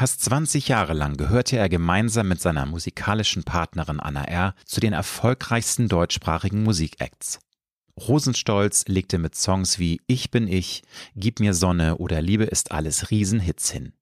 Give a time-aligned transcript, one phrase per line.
[0.00, 4.54] Fast 20 Jahre lang gehörte er gemeinsam mit seiner musikalischen Partnerin Anna R.
[4.64, 7.38] zu den erfolgreichsten deutschsprachigen Musikacts.
[8.00, 10.84] Rosenstolz legte mit Songs wie Ich bin ich,
[11.16, 13.92] Gib mir Sonne oder Liebe ist alles Riesenhits hin.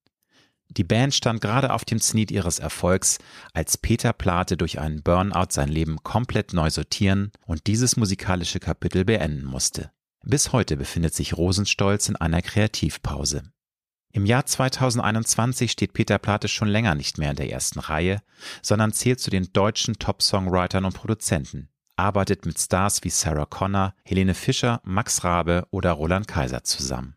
[0.69, 3.19] Die Band stand gerade auf dem Zenit ihres Erfolgs,
[3.53, 9.05] als Peter Plate durch einen Burnout sein Leben komplett neu sortieren und dieses musikalische Kapitel
[9.05, 9.91] beenden musste.
[10.23, 13.51] Bis heute befindet sich Rosenstolz in einer Kreativpause.
[14.13, 18.23] Im Jahr 2021 steht Peter Plate schon länger nicht mehr in der ersten Reihe,
[18.63, 24.35] sondern zählt zu den deutschen Top-Songwritern und Produzenten, arbeitet mit Stars wie Sarah Connor, Helene
[24.35, 27.15] Fischer, Max Rabe oder Roland Kaiser zusammen.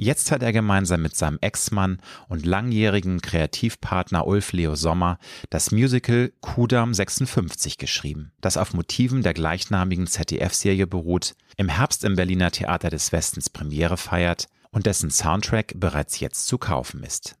[0.00, 5.18] Jetzt hat er gemeinsam mit seinem Ex-Mann und langjährigen Kreativpartner Ulf Leo Sommer
[5.50, 12.14] das Musical Kudam 56 geschrieben, das auf Motiven der gleichnamigen ZDF-Serie beruht, im Herbst im
[12.14, 17.36] Berliner Theater des Westens Premiere feiert und dessen Soundtrack bereits jetzt zu kaufen ist.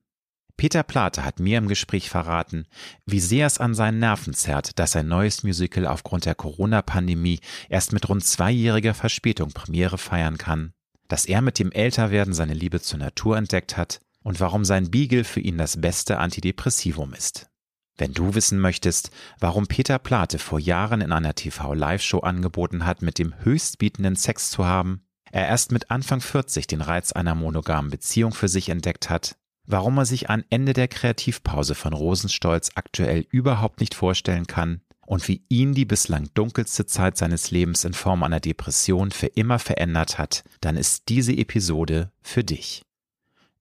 [0.58, 2.66] Peter Plate hat mir im Gespräch verraten,
[3.06, 7.92] wie sehr es an seinen Nerven zerrt, dass sein neues Musical aufgrund der Corona-Pandemie erst
[7.92, 10.72] mit rund zweijähriger Verspätung Premiere feiern kann,
[11.06, 15.22] dass er mit dem Älterwerden seine Liebe zur Natur entdeckt hat und warum sein Beagle
[15.22, 17.48] für ihn das beste Antidepressivum ist.
[17.96, 23.18] Wenn du wissen möchtest, warum Peter Plate vor Jahren in einer TV-Live-Show angeboten hat, mit
[23.18, 28.32] dem höchstbietenden Sex zu haben, er erst mit Anfang 40 den Reiz einer monogamen Beziehung
[28.32, 33.80] für sich entdeckt hat, warum er sich an Ende der Kreativpause von Rosenstolz aktuell überhaupt
[33.80, 38.40] nicht vorstellen kann und wie ihn die bislang dunkelste Zeit seines Lebens in Form einer
[38.40, 42.82] Depression für immer verändert hat, dann ist diese Episode für dich.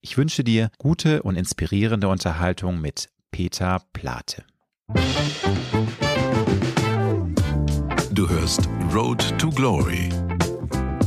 [0.02, 4.44] Ich wünsche dir gute und inspirierende Unterhaltung mit Peter Plate.
[8.12, 10.10] Du hörst Road to Glory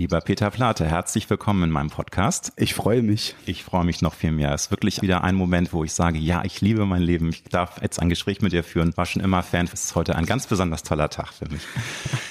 [0.00, 2.54] Lieber Peter Plate, herzlich willkommen in meinem Podcast.
[2.56, 3.34] Ich freue mich.
[3.44, 4.54] Ich freue mich noch viel mehr.
[4.54, 7.28] Es ist wirklich wieder ein Moment, wo ich sage, ja, ich liebe mein Leben.
[7.28, 8.96] Ich darf jetzt ein Gespräch mit dir führen.
[8.96, 9.68] War schon immer Fan.
[9.70, 11.60] Es ist heute ein ganz besonders toller Tag für mich.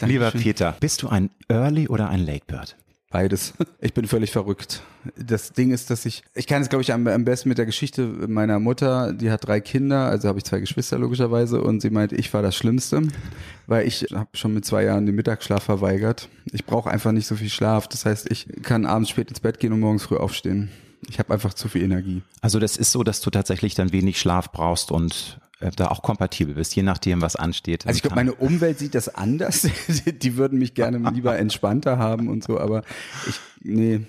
[0.01, 2.75] Lieber Peter, bist du ein Early oder ein Late Bird?
[3.09, 3.53] Beides.
[3.81, 4.81] Ich bin völlig verrückt.
[5.15, 7.65] Das Ding ist, dass ich, ich kann es glaube ich am, am, besten mit der
[7.65, 11.89] Geschichte meiner Mutter, die hat drei Kinder, also habe ich zwei Geschwister logischerweise und sie
[11.89, 13.03] meint, ich war das Schlimmste,
[13.67, 16.27] weil ich habe schon mit zwei Jahren den Mittagsschlaf verweigert.
[16.51, 17.87] Ich brauche einfach nicht so viel Schlaf.
[17.87, 20.69] Das heißt, ich kann abends spät ins Bett gehen und morgens früh aufstehen.
[21.07, 22.21] Ich habe einfach zu viel Energie.
[22.41, 25.39] Also das ist so, dass du tatsächlich dann wenig Schlaf brauchst und
[25.75, 27.85] da auch kompatibel bist, je nachdem, was ansteht.
[27.85, 29.67] Also ich glaube, meine Umwelt sieht das anders.
[30.05, 32.83] Die würden mich gerne lieber entspannter haben und so, aber
[33.27, 34.01] ich, nee.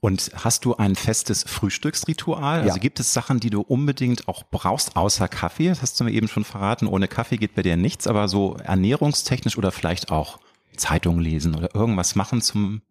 [0.00, 2.62] Und hast du ein festes Frühstücksritual?
[2.62, 2.80] Also ja.
[2.80, 5.68] gibt es Sachen, die du unbedingt auch brauchst, außer Kaffee?
[5.68, 6.88] Das hast du mir eben schon verraten.
[6.88, 10.40] Ohne Kaffee geht bei dir nichts, aber so ernährungstechnisch oder vielleicht auch
[10.76, 12.82] Zeitung lesen oder irgendwas machen zum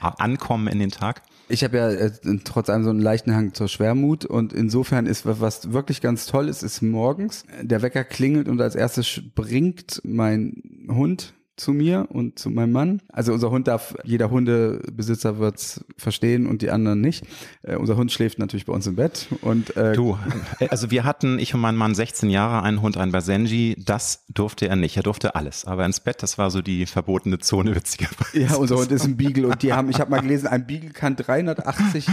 [0.00, 1.22] Ankommen in den Tag?
[1.48, 2.10] Ich habe ja äh,
[2.44, 6.48] trotz allem so einen leichten Hang zur Schwermut und insofern ist was wirklich ganz toll
[6.48, 7.44] ist, ist morgens.
[7.62, 13.02] Der Wecker klingelt und als erstes springt mein Hund zu mir und zu meinem Mann.
[13.08, 17.24] Also unser Hund darf, jeder Hundebesitzer wird's verstehen und die anderen nicht.
[17.62, 19.28] Äh, unser Hund schläft natürlich bei uns im Bett.
[19.40, 20.18] Und äh, du,
[20.60, 23.76] äh, also wir hatten, ich und mein Mann 16 Jahre, einen Hund, ein Basenji.
[23.78, 24.96] Das durfte er nicht.
[24.96, 28.38] Er durfte alles, aber ins Bett, das war so die verbotene Zone witzigerweise.
[28.38, 30.90] Ja, unser Hund ist ein Beagle und die haben, ich habe mal gelesen, ein Beagle
[30.90, 32.08] kann 380,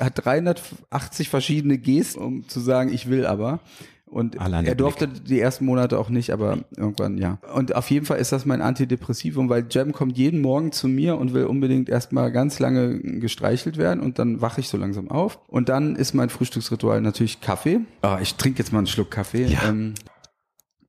[0.00, 3.60] hat 380 verschiedene Gesten, um zu sagen, ich will aber.
[4.08, 5.24] Und Allein er durfte Blick.
[5.24, 7.38] die ersten Monate auch nicht, aber irgendwann ja.
[7.54, 11.18] Und auf jeden Fall ist das mein Antidepressivum, weil Jam kommt jeden Morgen zu mir
[11.18, 15.40] und will unbedingt erstmal ganz lange gestreichelt werden und dann wache ich so langsam auf.
[15.48, 17.80] Und dann ist mein Frühstücksritual natürlich Kaffee.
[18.02, 19.46] Oh, ich trinke jetzt mal einen Schluck Kaffee.
[19.46, 19.68] Ja.
[19.68, 19.94] Ähm,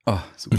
[0.09, 0.57] Oh, super.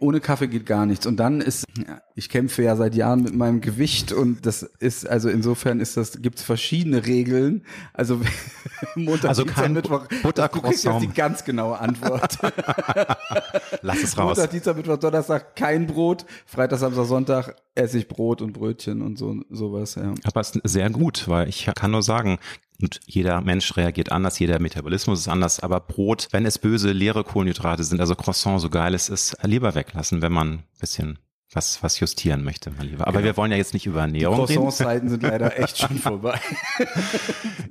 [0.00, 1.06] Ohne Kaffee geht gar nichts.
[1.06, 5.08] Und dann ist, ja, ich kämpfe ja seit Jahren mit meinem Gewicht und das ist,
[5.08, 7.64] also insofern ist das, gibt es verschiedene Regeln.
[7.92, 8.20] Also
[8.96, 12.38] Montag, also Dienstag, kein Mittwoch, du kriegst jetzt die ganz genaue Antwort.
[13.82, 14.36] Lass es raus.
[14.36, 19.18] Montag, Dienstag, Mittwoch, Donnerstag kein Brot, Freitag, Samstag, Sonntag esse ich Brot und Brötchen und
[19.18, 19.94] so sowas.
[19.94, 20.14] Ja.
[20.24, 22.40] Aber es ist sehr gut, weil ich kann nur sagen,
[22.82, 27.24] und jeder Mensch reagiert anders, jeder Metabolismus ist anders, aber Brot, wenn es böse, leere
[27.24, 31.18] Kohlenhydrate sind, also Croissant, so geil es ist, lieber weglassen, wenn man ein bisschen
[31.52, 33.06] was, was justieren möchte, mein Lieber.
[33.06, 33.24] Aber genau.
[33.24, 36.38] wir wollen ja jetzt nicht über Ernährung Die Croissant-Seiten sind leider echt schon vorbei.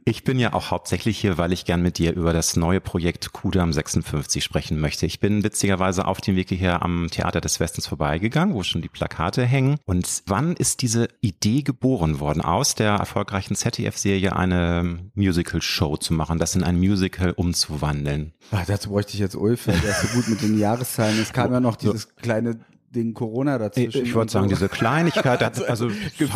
[0.04, 3.32] ich bin ja auch hauptsächlich hier, weil ich gern mit dir über das neue Projekt
[3.32, 5.06] Kudam 56 sprechen möchte.
[5.06, 8.90] Ich bin witzigerweise auf dem Weg hier am Theater des Westens vorbeigegangen, wo schon die
[8.90, 9.78] Plakate hängen.
[9.86, 16.38] Und wann ist diese Idee geboren worden, aus der erfolgreichen ZDF-Serie eine Musical-Show zu machen,
[16.38, 18.34] das in ein Musical umzuwandeln?
[18.52, 21.20] Ach, dazu bräuchte ich jetzt Ulf, der ist so gut mit den Jahreszahlen.
[21.22, 22.60] Es kam ja noch dieses kleine
[22.90, 24.04] den Corona dazwischen.
[24.04, 24.56] Ich wollte sagen, so.
[24.56, 25.90] diese Kleinigkeit, also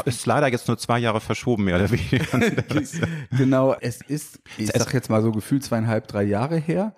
[0.06, 2.26] ist leider jetzt nur zwei Jahre verschoben, mehr oder weniger.
[3.38, 6.96] genau, es ist, ich sag jetzt mal so gefühlt zweieinhalb, drei Jahre her.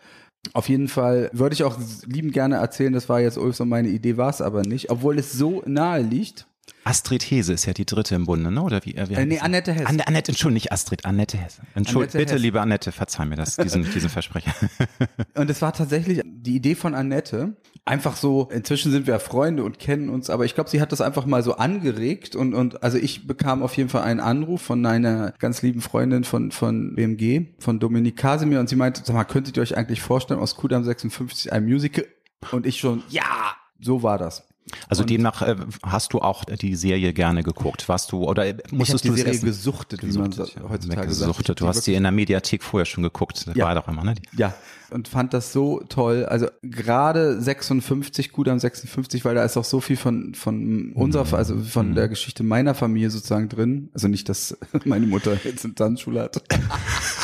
[0.54, 3.90] Auf jeden Fall würde ich auch lieben gerne erzählen, das war jetzt Ulf so meine
[3.90, 6.48] Idee, war es aber nicht, obwohl es so nahe liegt.
[6.84, 8.62] Astrid Hese ist ja die dritte im Bunde, ne?
[8.62, 8.96] Oder wie?
[8.96, 9.88] Äh, wie äh, nee, Annette Hesse.
[9.88, 11.62] An, Annette, Entschuldigung, nicht Astrid, Annette Hesse.
[11.74, 12.42] Entschuldigung, bitte, Hesse.
[12.42, 14.54] liebe Annette, verzeih mir das, diesen, diesen Versprecher.
[15.36, 17.56] Und es war tatsächlich die Idee von Annette.
[17.88, 21.02] Einfach so, inzwischen sind wir Freunde und kennen uns, aber ich glaube, sie hat das
[21.02, 24.84] einfach mal so angeregt und, und also ich bekam auf jeden Fall einen Anruf von
[24.88, 29.24] einer ganz lieben Freundin von, von BMG, von Dominik Casimir und sie meinte, sag mal,
[29.24, 32.06] könntet ihr euch eigentlich vorstellen, aus Kudam 56 ein Musical?
[32.52, 34.48] Und ich schon, ja, so war das.
[34.90, 39.06] Also und demnach äh, hast du auch die Serie gerne geguckt, warst du oder musstest
[39.06, 41.48] ich du die Serie gesuchtet, wie man so heutzutage gesuchtet.
[41.48, 41.62] sagt.
[41.62, 43.66] Du hast sie in der Mediathek vorher schon geguckt, ja.
[43.66, 44.16] war doch immer, ne?
[44.36, 44.56] Ja,
[44.90, 46.26] und fand das so toll.
[46.26, 51.34] Also gerade 56, Kudam 56, weil da ist auch so viel von von unserer, mhm.
[51.36, 51.96] also von mhm.
[51.96, 53.90] der Geschichte meiner Familie sozusagen drin.
[53.94, 56.42] Also nicht, dass meine Mutter jetzt eine Tanzschule hat.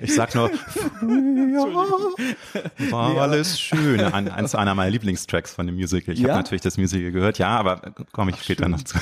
[0.00, 1.74] Ich sag nur, früher
[2.90, 4.00] war alles schön.
[4.00, 6.14] Ein, eins einer meiner Lieblingstracks von dem Musical.
[6.14, 6.30] Ich ja?
[6.30, 7.80] habe natürlich das Musical gehört, ja, aber
[8.12, 8.72] komme ich Ach, später schön.
[8.72, 8.98] noch zu.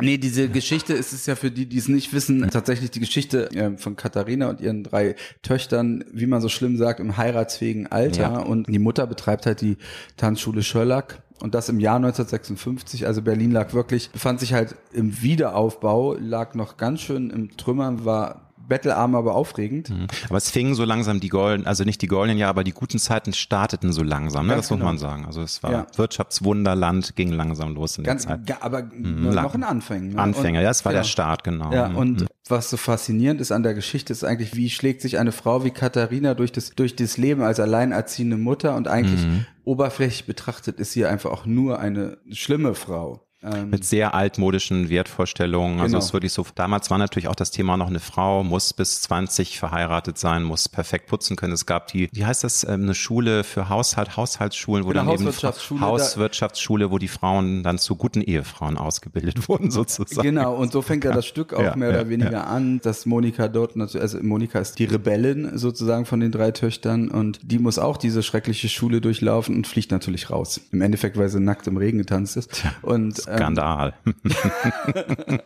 [0.00, 3.50] Nee, diese Geschichte ist es ja für die, die es nicht wissen, tatsächlich die Geschichte
[3.52, 8.22] äh, von Katharina und ihren drei Töchtern, wie man so schlimm sagt, im heiratsfähigen Alter.
[8.22, 8.38] Ja.
[8.38, 9.76] Und die Mutter betreibt halt die
[10.16, 15.22] Tanzschule Sherlock und das im Jahr 1956, also Berlin lag wirklich, befand sich halt im
[15.22, 19.90] Wiederaufbau, lag noch ganz schön im Trümmern, war bettelarm, aber aufregend.
[19.90, 20.06] Mhm.
[20.28, 22.98] Aber es fingen so langsam die golden, also nicht die goldenen Jahre, aber die guten
[22.98, 24.56] Zeiten starteten so langsam, ne?
[24.56, 24.78] das genau.
[24.78, 25.24] muss man sagen.
[25.26, 25.86] Also es war ja.
[25.96, 28.48] Wirtschaftswunderland, ging langsam los in Ganz, der Zeit.
[28.48, 29.34] Ja, aber mhm.
[29.34, 30.14] noch in Anfängen.
[30.14, 30.18] Ne?
[30.18, 31.02] Anfänger, ja, das war genau.
[31.02, 31.72] der Start, genau.
[31.72, 31.96] Ja, mhm.
[31.96, 32.26] und mhm.
[32.48, 35.70] was so faszinierend ist an der Geschichte, ist eigentlich, wie schlägt sich eine Frau wie
[35.70, 39.46] Katharina durch das, durch das Leben als alleinerziehende Mutter und eigentlich mhm.
[39.64, 43.25] oberflächlich betrachtet ist sie einfach auch nur eine schlimme Frau.
[43.42, 45.80] Ähm, mit sehr altmodischen Wertvorstellungen.
[45.80, 45.98] Also genau.
[45.98, 49.02] es ist wirklich so, damals war natürlich auch das Thema noch eine Frau, muss bis
[49.02, 51.52] 20 verheiratet sein, muss perfekt putzen können.
[51.52, 55.14] Es gab die, wie heißt das, ähm, eine Schule für Haushalt, Haushaltsschulen, wo genau, dann
[55.14, 60.26] eben Hauswirtschaftsschule, Hauswirtschaftsschule, wo die Frauen dann zu guten Ehefrauen ausgebildet wurden sozusagen.
[60.26, 62.44] Genau, und so fängt ja das Stück auch ja, mehr ja, oder weniger ja.
[62.44, 67.40] an, dass Monika dort, also Monika ist die Rebellin sozusagen von den drei Töchtern und
[67.42, 70.58] die muss auch diese schreckliche Schule durchlaufen und fliegt natürlich raus.
[70.72, 72.64] Im Endeffekt, weil sie nackt im Regen getanzt ist.
[72.80, 73.94] Und Skandal.
[74.06, 74.14] Ähm.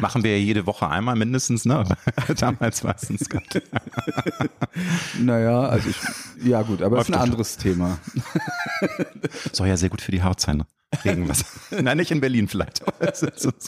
[0.00, 1.84] Machen wir ja jede Woche einmal mindestens, ne?
[2.38, 3.62] Damals war es ein Skandal.
[5.20, 5.96] naja, also ich,
[6.44, 7.98] ja gut, aber es ist ein anderes Thema.
[9.52, 10.58] Soll ja sehr gut für die Haut sein.
[10.58, 10.66] Ne?
[11.04, 11.46] Regenwasser.
[11.82, 12.82] Nein, nicht in Berlin vielleicht.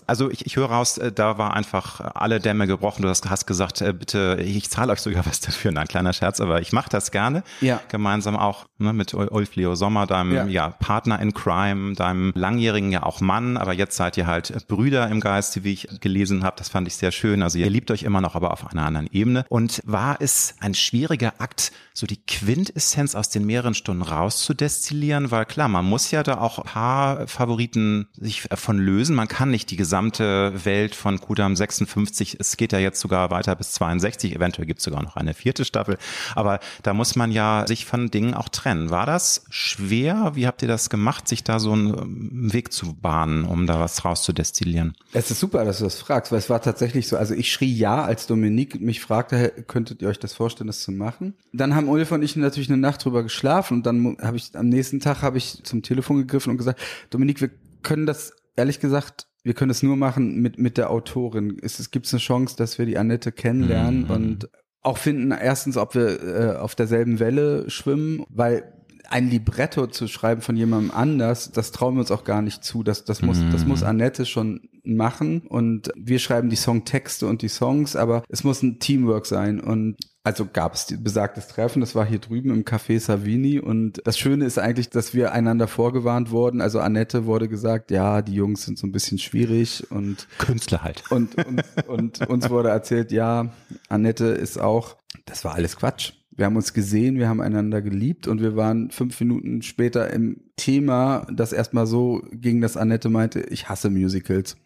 [0.07, 3.03] Also ich, ich höre raus, äh, da war einfach alle Dämme gebrochen.
[3.03, 5.73] Du hast, hast gesagt, äh, bitte, ich zahle euch sogar was dafür.
[5.73, 7.43] Nein, kleiner Scherz, aber ich mache das gerne.
[7.61, 7.81] Ja.
[7.89, 10.47] Gemeinsam auch ne, mit Ulf Leo Sommer, deinem ja.
[10.47, 10.69] ja.
[10.71, 15.21] Partner in Crime, deinem langjährigen ja auch Mann, aber jetzt seid ihr halt Brüder im
[15.21, 16.57] Geiste, wie ich gelesen habe.
[16.59, 17.43] Das fand ich sehr schön.
[17.43, 19.45] Also ihr liebt euch immer noch, aber auf einer anderen Ebene.
[19.49, 25.31] Und war es ein schwieriger Akt, so die Quintessenz aus den mehreren Stunden rauszudestillieren?
[25.31, 29.15] Weil klar, man muss ja da auch ein paar Favoriten sich von lösen.
[29.17, 33.55] Man kann nicht die gesamte Welt von Kudam 56, es geht ja jetzt sogar weiter
[33.57, 35.99] bis 62, eventuell gibt es sogar noch eine vierte Staffel,
[36.35, 38.91] aber da muss man ja sich von Dingen auch trennen.
[38.91, 40.33] War das schwer?
[40.35, 44.05] Wie habt ihr das gemacht, sich da so einen Weg zu bahnen, um da was
[44.05, 44.97] rauszudestillieren?
[45.13, 47.73] Es ist super, dass du das fragst, weil es war tatsächlich so, also ich schrie
[47.73, 51.35] ja, als Dominique mich fragte, könntet ihr euch das vorstellen, das zu machen?
[51.53, 54.69] Dann haben Ulf und ich natürlich eine Nacht drüber geschlafen und dann habe ich am
[54.69, 56.81] nächsten Tag habe ich zum Telefon gegriffen und gesagt,
[57.11, 57.51] Dominik, wir
[57.83, 61.59] können das, ehrlich gesagt, wir können es nur machen mit, mit der Autorin.
[61.63, 64.11] Es, es gibt eine Chance, dass wir die Annette kennenlernen mhm.
[64.11, 64.49] und
[64.81, 68.73] auch finden, erstens, ob wir äh, auf derselben Welle schwimmen, weil
[69.09, 72.83] ein Libretto zu schreiben von jemandem anders, das trauen wir uns auch gar nicht zu.
[72.83, 73.87] Das, das muss, das muss mhm.
[73.87, 78.79] Annette schon machen und wir schreiben die Songtexte und die Songs, aber es muss ein
[78.79, 83.61] Teamwork sein und also gab es besagtes Treffen, das war hier drüben im Café Savini
[83.61, 86.63] und das Schöne ist eigentlich, dass wir einander vorgewarnt wurden.
[86.63, 91.05] Also Annette wurde gesagt, ja, die Jungs sind so ein bisschen schwierig und Künstler halt.
[91.11, 93.53] Und, und, und uns wurde erzählt, ja,
[93.91, 96.13] Annette ist auch, das war alles Quatsch.
[96.37, 100.41] Wir haben uns gesehen, wir haben einander geliebt und wir waren fünf Minuten später im
[100.57, 104.57] Thema, das erstmal so ging, dass Annette meinte, ich hasse Musicals.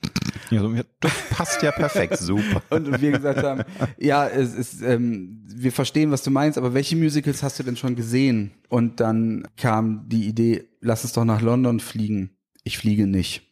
[0.51, 0.63] Ja,
[1.01, 2.63] das passt ja perfekt, super.
[2.71, 3.65] und wir gesagt haben,
[3.99, 7.77] ja, es ist, ähm, wir verstehen, was du meinst, aber welche Musicals hast du denn
[7.77, 8.53] schon gesehen?
[8.69, 12.31] Und dann kam die Idee, lass uns doch nach London fliegen.
[12.65, 13.49] Ich fliege nicht.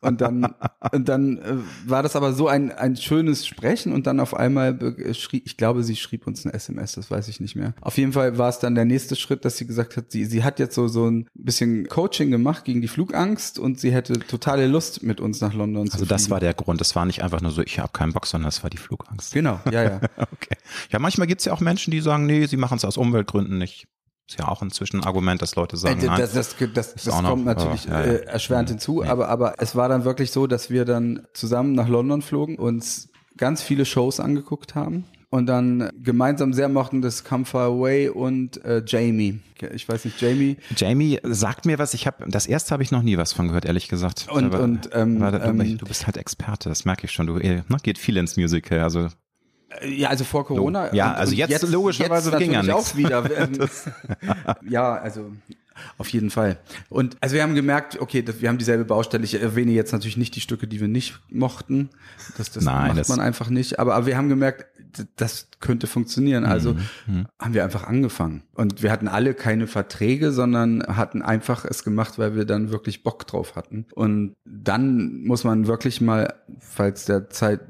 [0.00, 0.54] Und dann,
[0.92, 4.78] und dann äh, war das aber so ein, ein schönes Sprechen und dann auf einmal
[5.14, 7.74] schrieb, ich glaube, sie schrieb uns eine SMS, das weiß ich nicht mehr.
[7.82, 10.42] Auf jeden Fall war es dann der nächste Schritt, dass sie gesagt hat, sie, sie
[10.42, 14.66] hat jetzt so, so ein bisschen Coaching gemacht gegen die Flugangst und sie hätte totale
[14.66, 15.96] Lust, mit uns nach London also zu.
[15.98, 16.80] Also das war der Grund.
[16.80, 19.32] Das war nicht einfach nur so, ich habe keinen Bock, sondern das war die Flugangst.
[19.32, 19.96] Genau, ja, ja.
[20.16, 20.56] okay.
[20.90, 23.86] Ja, manchmal gibt's ja auch Menschen, die sagen, nee, sie machen es aus Umweltgründen nicht.
[24.30, 27.08] Ist ja auch inzwischen ein Argument, dass Leute sagen, äh, nein, das, das, das, das
[27.08, 28.12] kommt noch, natürlich ja, ja.
[28.12, 31.88] Äh, erschwerend hinzu, aber, aber es war dann wirklich so, dass wir dann zusammen nach
[31.88, 37.44] London flogen, uns ganz viele Shows angeguckt haben und dann gemeinsam sehr mochten das Come
[37.44, 39.40] Far Away und äh, Jamie.
[39.74, 40.58] Ich weiß nicht, Jamie.
[40.76, 41.92] Jamie sagt mir was.
[41.94, 44.28] Ich habe das erste habe ich noch nie was von gehört, ehrlich gesagt.
[44.30, 47.26] Und, aber, und ähm, aber, ähm, du bist halt Experte, das merke ich schon.
[47.26, 49.08] Du ne, geht viel ins Musical, also
[49.84, 50.92] ja, also vor Corona.
[50.94, 52.74] Ja, also jetzt, jetzt logischerweise jetzt ging ja nichts.
[52.74, 53.24] auch wieder.
[54.68, 55.32] ja, also
[55.98, 56.58] auf jeden Fall.
[56.88, 59.24] Und also wir haben gemerkt, okay, wir haben dieselbe Baustelle.
[59.24, 61.90] Ich erwähne jetzt natürlich nicht die Stücke, die wir nicht mochten.
[62.36, 63.78] Das, das Nein, macht das man einfach nicht.
[63.78, 64.66] Aber, aber wir haben gemerkt,
[65.16, 66.44] das könnte funktionieren.
[66.44, 67.26] Also mhm, mhm.
[67.38, 68.42] haben wir einfach angefangen.
[68.54, 73.02] Und wir hatten alle keine Verträge, sondern hatten einfach es gemacht, weil wir dann wirklich
[73.02, 73.86] Bock drauf hatten.
[73.94, 77.60] Und dann muss man wirklich mal, falls der Zeit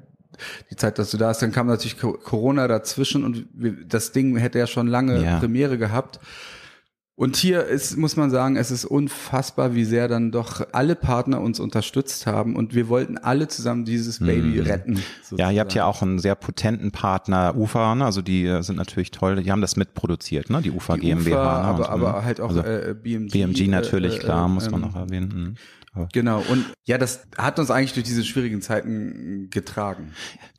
[0.71, 1.43] die Zeit, dass du da hast.
[1.43, 3.47] Dann kam natürlich Corona dazwischen und
[3.87, 5.39] das Ding hätte ja schon lange ja.
[5.39, 6.21] Premiere gehabt.
[7.21, 11.43] Und hier ist, muss man sagen, es ist unfassbar, wie sehr dann doch alle Partner
[11.43, 14.61] uns unterstützt haben und wir wollten alle zusammen dieses Baby mhm.
[14.61, 14.97] retten.
[14.97, 15.39] Sozusagen.
[15.39, 18.07] Ja, ihr habt ja auch einen sehr potenten Partner, UFA, ne?
[18.07, 20.63] also die äh, sind natürlich toll, die haben das mitproduziert, ne?
[20.63, 21.31] die UFA die GmbH.
[21.31, 21.69] UFA, ne?
[21.69, 23.33] aber, aber halt auch also äh, BMG.
[23.33, 25.29] BMG natürlich, äh, klar, muss man ähm, noch erwähnen.
[25.29, 25.55] Mhm.
[26.13, 30.13] Genau, und ja, das hat uns eigentlich durch diese schwierigen Zeiten getragen.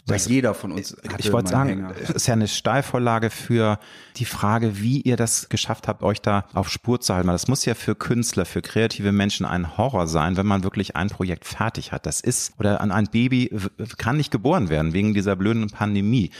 [0.06, 3.80] Das, jeder von uns hatte Ich wollte sagen, es ist ja eine Steilvorlage für
[4.18, 7.28] die Frage, wie ihr das geschafft habt, euch da auf Spur zu halten.
[7.30, 11.08] Das muss ja für Künstler, für kreative Menschen ein Horror sein, wenn man wirklich ein
[11.08, 12.06] Projekt fertig hat.
[12.06, 13.58] Das ist, oder an ein Baby
[13.98, 16.32] kann nicht geboren werden wegen dieser blöden Pandemie.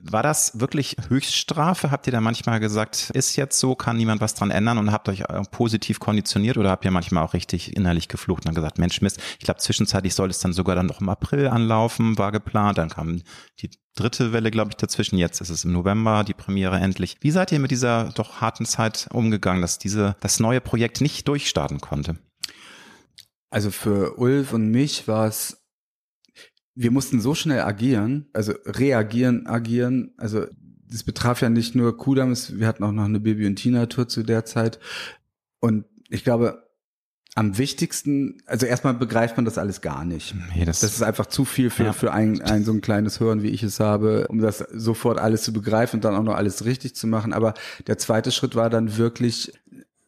[0.00, 1.90] War das wirklich Höchststrafe?
[1.90, 5.08] Habt ihr da manchmal gesagt, ist jetzt so, kann niemand was dran ändern und habt
[5.08, 9.20] euch positiv konditioniert oder habt ihr manchmal auch richtig innerlich geflucht und gesagt, Mensch, Mist,
[9.38, 12.90] ich glaube zwischenzeitlich soll es dann sogar dann noch im April anlaufen, war geplant, dann
[12.90, 13.22] kam
[13.60, 15.18] die dritte Welle, glaube ich, dazwischen.
[15.18, 17.16] Jetzt ist es im November, die Premiere endlich.
[17.20, 21.28] Wie seid ihr mit dieser doch harten Zeit umgegangen, dass diese, das neue Projekt nicht
[21.28, 22.16] durchstarten konnte?
[23.50, 25.61] Also für Ulf und mich war es
[26.74, 30.12] wir mussten so schnell agieren, also reagieren, agieren.
[30.16, 30.46] Also
[30.90, 34.22] das betraf ja nicht nur Kudam, wir hatten auch noch eine Baby- und Tina-Tour zu
[34.22, 34.78] der Zeit.
[35.60, 36.62] Und ich glaube,
[37.34, 40.34] am wichtigsten, also erstmal begreift man das alles gar nicht.
[40.54, 41.92] Nee, das, das, ist einfach zu viel für, ja.
[41.94, 45.42] für ein, ein so ein kleines Hören, wie ich es habe, um das sofort alles
[45.42, 47.32] zu begreifen und dann auch noch alles richtig zu machen.
[47.32, 47.54] Aber
[47.86, 49.52] der zweite Schritt war dann wirklich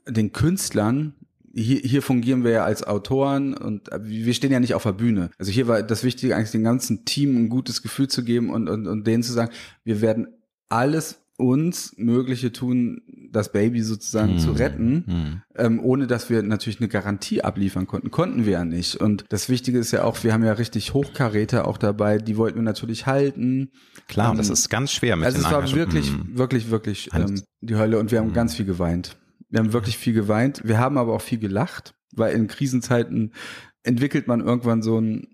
[0.06, 1.14] den Künstlern
[1.54, 4.92] hier, hier fungieren wir ja als Autoren und äh, wir stehen ja nicht auf der
[4.92, 5.30] Bühne.
[5.38, 8.68] Also hier war das Wichtige eigentlich dem ganzen Team ein gutes Gefühl zu geben und,
[8.68, 9.52] und, und denen zu sagen,
[9.84, 10.28] wir werden
[10.68, 14.38] alles uns Mögliche tun, das Baby sozusagen hm.
[14.38, 15.42] zu retten, hm.
[15.56, 18.12] ähm, ohne dass wir natürlich eine Garantie abliefern konnten.
[18.12, 18.96] Konnten wir ja nicht.
[18.96, 22.58] Und das Wichtige ist ja auch, wir haben ja richtig Hochkaräter auch dabei, die wollten
[22.58, 23.70] wir natürlich halten.
[24.06, 26.38] Klar, ähm, das ist ganz schwer mit Also es war wirklich, hm.
[26.38, 28.34] wirklich, wirklich ähm, die Hölle und wir haben hm.
[28.34, 29.16] ganz viel geweint.
[29.54, 30.62] Wir haben wirklich viel geweint.
[30.64, 33.32] Wir haben aber auch viel gelacht, weil in Krisenzeiten
[33.84, 35.28] entwickelt man irgendwann so ein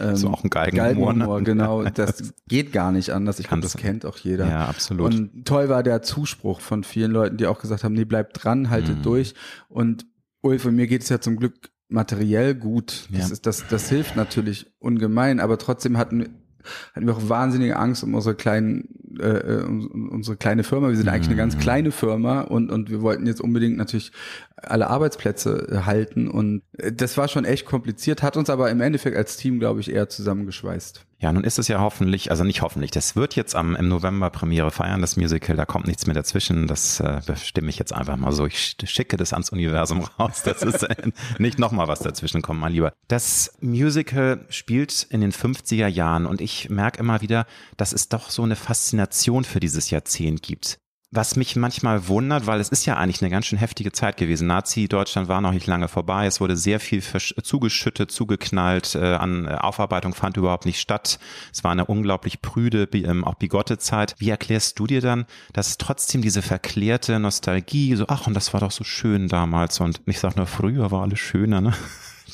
[0.00, 1.44] ähm, so auch ein Geigenhumor, Geigenhumor ne?
[1.44, 1.82] genau.
[1.94, 3.38] Das geht gar nicht anders.
[3.38, 4.48] Ich glaube, das kennt auch jeder.
[4.48, 5.12] Ja, absolut.
[5.12, 8.70] Und toll war der Zuspruch von vielen Leuten, die auch gesagt haben, nee, bleibt dran,
[8.70, 9.02] haltet mhm.
[9.02, 9.34] durch.
[9.68, 10.06] Und
[10.40, 13.08] Ulf und mir geht es ja zum Glück materiell gut.
[13.10, 13.32] Das, ja.
[13.34, 16.46] ist, das, das hilft natürlich ungemein, aber trotzdem hatten
[16.94, 18.88] hatten wir auch wahnsinnige Angst um unsere kleinen,
[19.20, 20.88] äh, äh unsere kleine Firma.
[20.88, 21.60] Wir sind eigentlich eine ganz mhm.
[21.60, 24.12] kleine Firma und, und wir wollten jetzt unbedingt natürlich
[24.56, 28.80] alle Arbeitsplätze äh, halten und äh, das war schon echt kompliziert, hat uns aber im
[28.80, 31.04] Endeffekt als Team, glaube ich, eher zusammengeschweißt.
[31.18, 34.28] Ja, nun ist es ja hoffentlich, also nicht hoffentlich, das wird jetzt am, im November
[34.28, 38.18] Premiere feiern, das Musical, da kommt nichts mehr dazwischen, das äh, bestimme ich jetzt einfach
[38.18, 38.44] mal so.
[38.44, 42.72] Ich schicke das ans Universum raus, das ist äh, nicht nochmal was dazwischen kommt, mein
[42.72, 42.92] Lieber.
[43.08, 47.46] Das Musical spielt in den 50er Jahren und ich merke immer wieder,
[47.78, 49.05] dass es doch so eine Faszination
[49.46, 50.78] für dieses Jahrzehnt gibt
[51.12, 54.48] Was mich manchmal wundert, weil es ist ja eigentlich eine ganz schön heftige Zeit gewesen.
[54.48, 56.26] Nazi-Deutschland war noch nicht lange vorbei.
[56.26, 58.94] Es wurde sehr viel zugeschüttet, zugeknallt.
[58.94, 61.18] Äh, an Aufarbeitung fand überhaupt nicht statt.
[61.52, 64.14] Es war eine unglaublich prüde, ähm, auch bigotte Zeit.
[64.18, 68.60] Wie erklärst du dir dann, dass trotzdem diese verklärte Nostalgie, so, ach, und das war
[68.60, 69.80] doch so schön damals.
[69.80, 71.72] Und ich sag nur, früher war alles schöner, ne?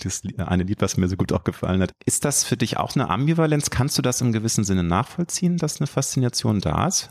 [0.01, 1.93] Das eine Lied, was mir so gut auch gefallen hat.
[2.05, 3.71] Ist das für dich auch eine Ambivalenz?
[3.71, 7.11] Kannst du das im gewissen Sinne nachvollziehen, dass eine Faszination da ist?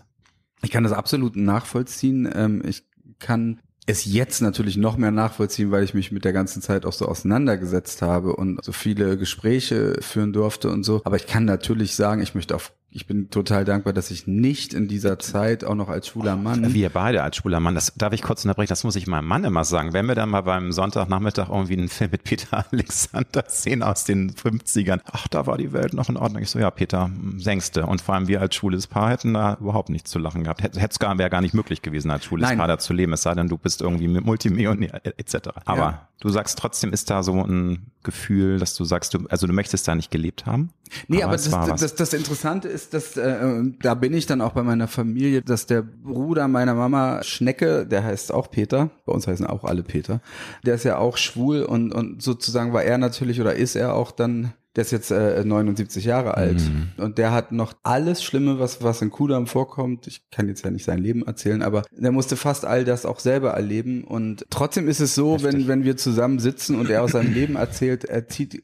[0.63, 2.29] Ich kann das absolut nachvollziehen.
[2.33, 2.83] Ähm, ich
[3.19, 6.93] kann es jetzt natürlich noch mehr nachvollziehen, weil ich mich mit der ganzen Zeit auch
[6.93, 11.01] so auseinandergesetzt habe und so viele Gespräche führen durfte und so.
[11.03, 14.74] Aber ich kann natürlich sagen, ich möchte auf ich bin total dankbar, dass ich nicht
[14.74, 16.74] in dieser Zeit auch noch als schwuler Mann.
[16.74, 19.45] Wir beide als schwuler Mann, das darf ich kurz unterbrechen, das muss ich meinem Mann
[19.45, 19.93] immer sagen.
[19.93, 24.33] Wenn wir dann mal beim Sonntagnachmittag irgendwie einen Film mit Peter Alexander sehen aus den
[24.33, 26.43] 50ern, ach, da war die Welt noch in Ordnung.
[26.43, 27.86] Ich so, ja, Peter, Sängste.
[27.86, 30.62] Und vor allem wir als schwules Paar hätten da überhaupt nichts zu lachen gehabt.
[30.62, 32.57] Hätte es gar, wäre gar nicht möglich gewesen, als schwules Nein.
[32.57, 35.50] Paar da zu leben, es sei denn, du bist irgendwie Multimillionär etc.
[35.63, 36.07] Aber ja.
[36.19, 39.88] du sagst trotzdem, ist da so ein Gefühl, dass du sagst, du, also du möchtest
[39.88, 40.71] da nicht gelebt haben?
[41.07, 44.41] Nee, aber, aber das, das, das Interessante ist, ist, dass äh, da bin ich dann
[44.41, 49.13] auch bei meiner Familie, dass der Bruder meiner Mama Schnecke, der heißt auch Peter, bei
[49.13, 50.21] uns heißen auch alle Peter,
[50.65, 54.11] der ist ja auch schwul und, und sozusagen war er natürlich oder ist er auch
[54.11, 56.91] dann der ist jetzt äh, 79 Jahre alt mhm.
[56.97, 60.07] und der hat noch alles Schlimme, was, was in Kudam vorkommt.
[60.07, 63.19] Ich kann jetzt ja nicht sein Leben erzählen, aber der musste fast all das auch
[63.19, 64.05] selber erleben.
[64.05, 67.57] Und trotzdem ist es so, wenn, wenn wir zusammen sitzen und er aus seinem Leben
[67.57, 68.63] erzählt, er zieht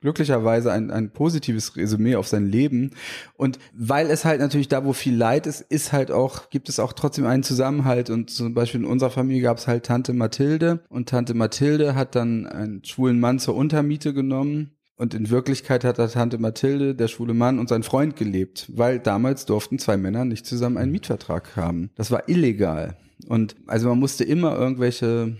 [0.00, 2.90] glücklicherweise ein, ein positives Resümee auf sein Leben.
[3.34, 6.78] Und weil es halt natürlich da, wo viel Leid ist, ist halt auch, gibt es
[6.78, 8.10] auch trotzdem einen Zusammenhalt.
[8.10, 12.14] Und zum Beispiel in unserer Familie gab es halt Tante Mathilde und Tante Mathilde hat
[12.14, 17.06] dann einen schwulen Mann zur Untermiete genommen und in Wirklichkeit hat da Tante Mathilde, der
[17.06, 21.56] schwule Mann und sein Freund gelebt, weil damals durften zwei Männer nicht zusammen einen Mietvertrag
[21.56, 21.90] haben.
[21.94, 22.96] Das war illegal.
[23.28, 25.36] Und also man musste immer irgendwelche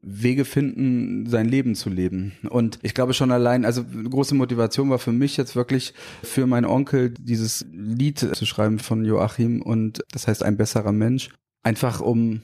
[0.00, 2.32] Wege finden, sein Leben zu leben.
[2.48, 5.92] Und ich glaube schon allein, also große Motivation war für mich jetzt wirklich
[6.22, 11.28] für meinen Onkel dieses Lied zu schreiben von Joachim und das heißt ein besserer Mensch.
[11.62, 12.40] Einfach um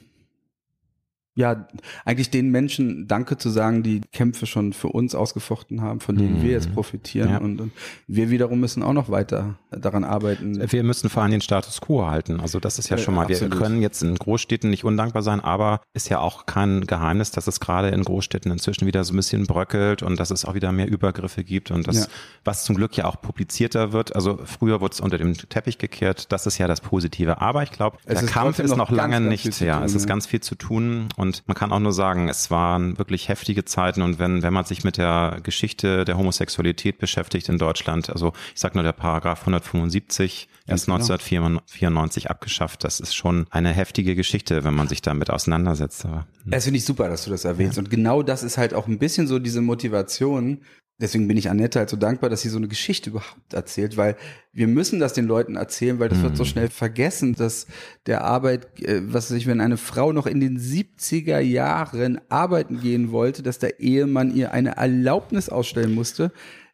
[1.36, 1.68] ja,
[2.04, 6.38] eigentlich den Menschen Danke zu sagen, die Kämpfe schon für uns ausgefochten haben, von denen
[6.38, 6.42] mhm.
[6.42, 7.30] wir jetzt profitieren.
[7.30, 7.38] Ja.
[7.38, 7.72] Und, und,
[8.08, 10.60] wir wiederum müssen auch noch weiter daran arbeiten.
[10.70, 12.40] Wir müssen vor allem den Status quo halten.
[12.40, 15.80] Also das ist ja schon mal, wir können jetzt in Großstädten nicht undankbar sein, aber
[15.94, 19.46] ist ja auch kein Geheimnis, dass es gerade in Großstädten inzwischen wieder so ein bisschen
[19.46, 22.06] bröckelt und dass es auch wieder mehr Übergriffe gibt und das, ja.
[22.44, 24.16] was zum Glück ja auch publizierter wird.
[24.16, 26.32] Also früher wurde es unter dem Teppich gekehrt.
[26.32, 27.40] Das ist ja das Positive.
[27.40, 30.40] Aber ich glaube, der Kampf ist noch lange nicht, ja, tun, es ist ganz viel
[30.40, 34.42] zu tun und man kann auch nur sagen, es waren wirklich heftige Zeiten und wenn,
[34.42, 38.84] wenn man sich mit der Geschichte der Homosexualität beschäftigt in Deutschland, also ich sage nur
[38.84, 40.96] der Paragraph 175, erst genau.
[40.96, 46.06] 1994 abgeschafft, das ist schon eine heftige Geschichte, wenn man sich damit auseinandersetzt.
[46.06, 46.52] Aber, hm.
[46.52, 47.76] Das finde ich super, dass du das erwähnst.
[47.76, 47.82] Ja.
[47.82, 50.62] Und genau das ist halt auch ein bisschen so diese Motivation,
[51.00, 54.16] deswegen bin ich Annette halt so dankbar, dass sie so eine Geschichte überhaupt erzählt, weil
[54.52, 56.22] wir müssen das den Leuten erzählen, weil das mhm.
[56.24, 56.48] wird so mhm.
[56.48, 57.66] schnell vergessen, dass
[58.06, 62.80] der Arbeit, äh, was weiß ich, wenn eine Frau noch in den 70er Jahren arbeiten
[62.80, 66.32] gehen wollte, dass der Ehemann ihr eine Erlaubnis ausstellen musste,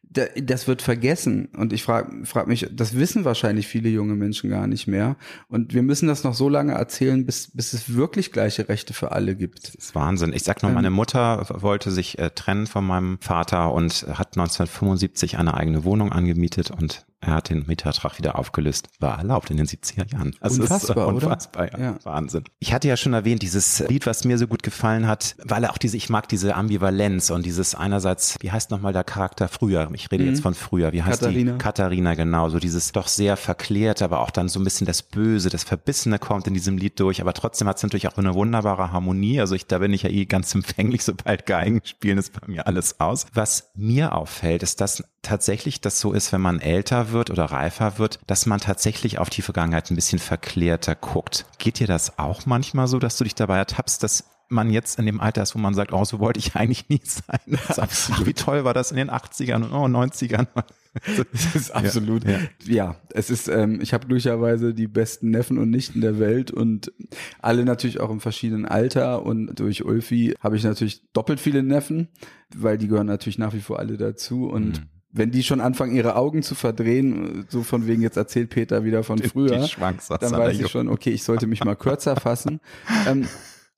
[0.09, 1.49] das wird vergessen.
[1.55, 5.17] Und ich frage frag mich, das wissen wahrscheinlich viele junge Menschen gar nicht mehr.
[5.47, 9.11] Und wir müssen das noch so lange erzählen, bis, bis es wirklich gleiche Rechte für
[9.11, 9.67] alle gibt.
[9.67, 10.33] Das ist Wahnsinn.
[10.33, 10.93] Ich sag nur, meine ähm.
[10.93, 16.71] Mutter wollte sich äh, trennen von meinem Vater und hat 1975 eine eigene Wohnung angemietet
[16.71, 18.87] und er hat den Mietvertrag wieder aufgelöst.
[18.99, 20.33] War erlaubt in den 70er Jahren.
[20.39, 21.79] Also unfassbar, unfassbar, oder?
[21.79, 21.85] Ja.
[21.85, 21.95] ja.
[22.03, 22.45] Wahnsinn.
[22.59, 25.71] Ich hatte ja schon erwähnt, dieses Lied, was mir so gut gefallen hat, weil er
[25.71, 29.89] auch diese, ich mag diese Ambivalenz und dieses einerseits, wie heißt nochmal der Charakter früher?
[29.93, 30.29] Ich rede mhm.
[30.29, 30.93] jetzt von früher.
[30.93, 31.51] Wie heißt Katharina.
[31.53, 31.57] die?
[31.57, 32.49] Katharina, genau.
[32.49, 36.19] So dieses doch sehr verklärt, aber auch dann so ein bisschen das Böse, das Verbissene
[36.19, 37.19] kommt in diesem Lied durch.
[37.19, 39.41] Aber trotzdem hat es natürlich auch eine wunderbare Harmonie.
[39.41, 42.67] Also ich, da bin ich ja eh ganz empfänglich, sobald Geigen spielen, ist bei mir
[42.67, 43.25] alles aus.
[43.33, 47.97] Was mir auffällt, ist, dass tatsächlich das so ist, wenn man älter wird oder reifer
[47.99, 51.45] wird, dass man tatsächlich auf die Vergangenheit ein bisschen verklärter guckt.
[51.57, 55.05] Geht dir das auch manchmal so, dass du dich dabei ertappst, dass man jetzt in
[55.05, 57.59] dem Alter ist, wo man sagt, oh, so wollte ich eigentlich nie sein.
[57.77, 60.47] Ach, wie toll war das in den 80ern und oh, 90ern.
[61.05, 62.23] Das ist absolut.
[62.23, 62.39] Ja, ja.
[62.65, 66.91] ja es ist, ähm, ich habe glücklicherweise die besten Neffen und Nichten der Welt und
[67.39, 69.23] alle natürlich auch im verschiedenen Alter.
[69.23, 72.07] Und durch Ulfi habe ich natürlich doppelt viele Neffen,
[72.55, 74.47] weil die gehören natürlich nach wie vor alle dazu.
[74.47, 78.49] Und mhm wenn die schon anfangen, ihre Augen zu verdrehen, so von wegen jetzt erzählt
[78.49, 82.59] Peter wieder von früher, dann weiß ich schon, okay, ich sollte mich mal kürzer fassen.
[83.07, 83.27] Ähm,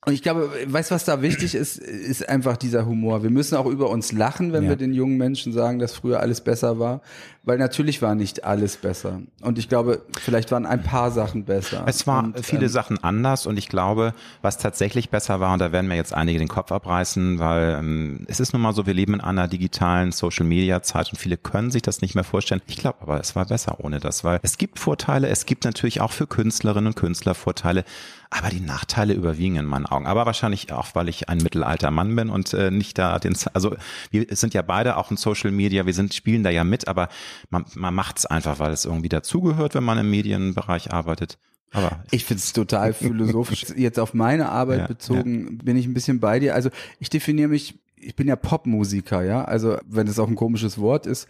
[0.05, 3.21] Und ich glaube, weißt du, was da wichtig ist, ist einfach dieser Humor.
[3.21, 4.69] Wir müssen auch über uns lachen, wenn ja.
[4.69, 7.01] wir den jungen Menschen sagen, dass früher alles besser war,
[7.49, 9.21] weil natürlich war nicht alles besser.
[9.41, 11.83] Und ich glaube, vielleicht waren ein paar Sachen besser.
[11.87, 15.71] Es waren viele ähm, Sachen anders und ich glaube, was tatsächlich besser war, und da
[15.71, 18.93] werden mir jetzt einige den Kopf abreißen, weil ähm, es ist nun mal so, wir
[18.93, 22.61] leben in einer digitalen Social-Media-Zeit und viele können sich das nicht mehr vorstellen.
[22.67, 26.01] Ich glaube aber, es war besser ohne das, weil es gibt Vorteile, es gibt natürlich
[26.01, 27.83] auch für Künstlerinnen und Künstler Vorteile,
[28.29, 30.05] aber die Nachteile überwiegen in meinen Augen.
[30.05, 33.75] Aber wahrscheinlich auch, weil ich ein mittelalter Mann bin und äh, nicht da den, also
[34.11, 37.09] wir sind ja beide auch in Social Media, wir sind, spielen da ja mit, aber
[37.49, 41.37] man, man macht es einfach, weil es irgendwie dazugehört, wenn man im Medienbereich arbeitet.
[41.71, 43.65] Aber ich finde es total philosophisch.
[43.75, 45.63] Jetzt auf meine Arbeit ja, bezogen ja.
[45.63, 46.55] bin ich ein bisschen bei dir.
[46.55, 49.43] Also ich definiere mich, ich bin ja Popmusiker, ja.
[49.43, 51.27] Also wenn es auch ein komisches Wort ist.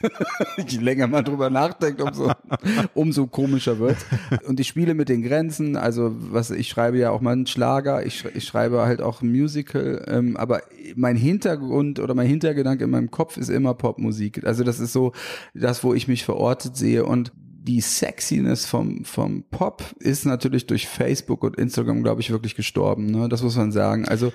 [0.66, 2.32] Je länger man drüber nachdenkt, umso,
[2.94, 3.98] umso komischer wird.
[4.46, 5.76] Und ich spiele mit den Grenzen.
[5.76, 9.30] Also was ich schreibe ja auch mal einen Schlager, ich, ich schreibe halt auch ein
[9.30, 10.04] Musical.
[10.08, 10.62] Ähm, aber
[10.96, 14.44] mein Hintergrund oder mein Hintergedanke in meinem Kopf ist immer Popmusik.
[14.44, 15.12] Also das ist so
[15.54, 17.04] das, wo ich mich verortet sehe.
[17.04, 22.54] Und die Sexiness vom, vom Pop ist natürlich durch Facebook und Instagram, glaube ich, wirklich
[22.54, 23.10] gestorben.
[23.10, 23.28] Ne?
[23.28, 24.08] Das muss man sagen.
[24.08, 24.32] Also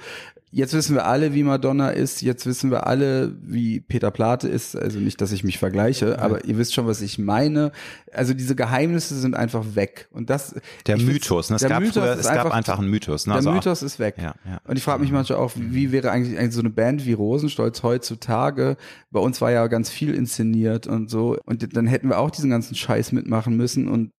[0.52, 2.22] jetzt wissen wir alle, wie Madonna ist.
[2.22, 4.76] Jetzt wissen wir alle, wie Peter Plate ist.
[4.76, 7.72] Also nicht, dass ich mich vergleiche, aber ihr wisst schon, was ich meine.
[8.14, 10.08] Also diese Geheimnisse sind einfach weg.
[10.12, 11.50] Und das der Mythos.
[11.50, 11.56] Ne?
[11.58, 13.26] Es gab Mythos früher, es gab einfach einen Mythos.
[13.26, 13.32] Ne?
[13.32, 14.16] Der also Mythos ist weg.
[14.18, 14.62] Ja, ja.
[14.66, 17.82] Und ich frage mich manchmal auch, wie wäre eigentlich, eigentlich so eine Band wie Rosenstolz
[17.82, 18.78] heutzutage?
[19.12, 21.38] Bei uns war ja ganz viel inszeniert und so.
[21.46, 23.88] Und dann hätten wir auch diesen ganzen Scheiß mitmachen müssen.
[23.88, 24.12] Und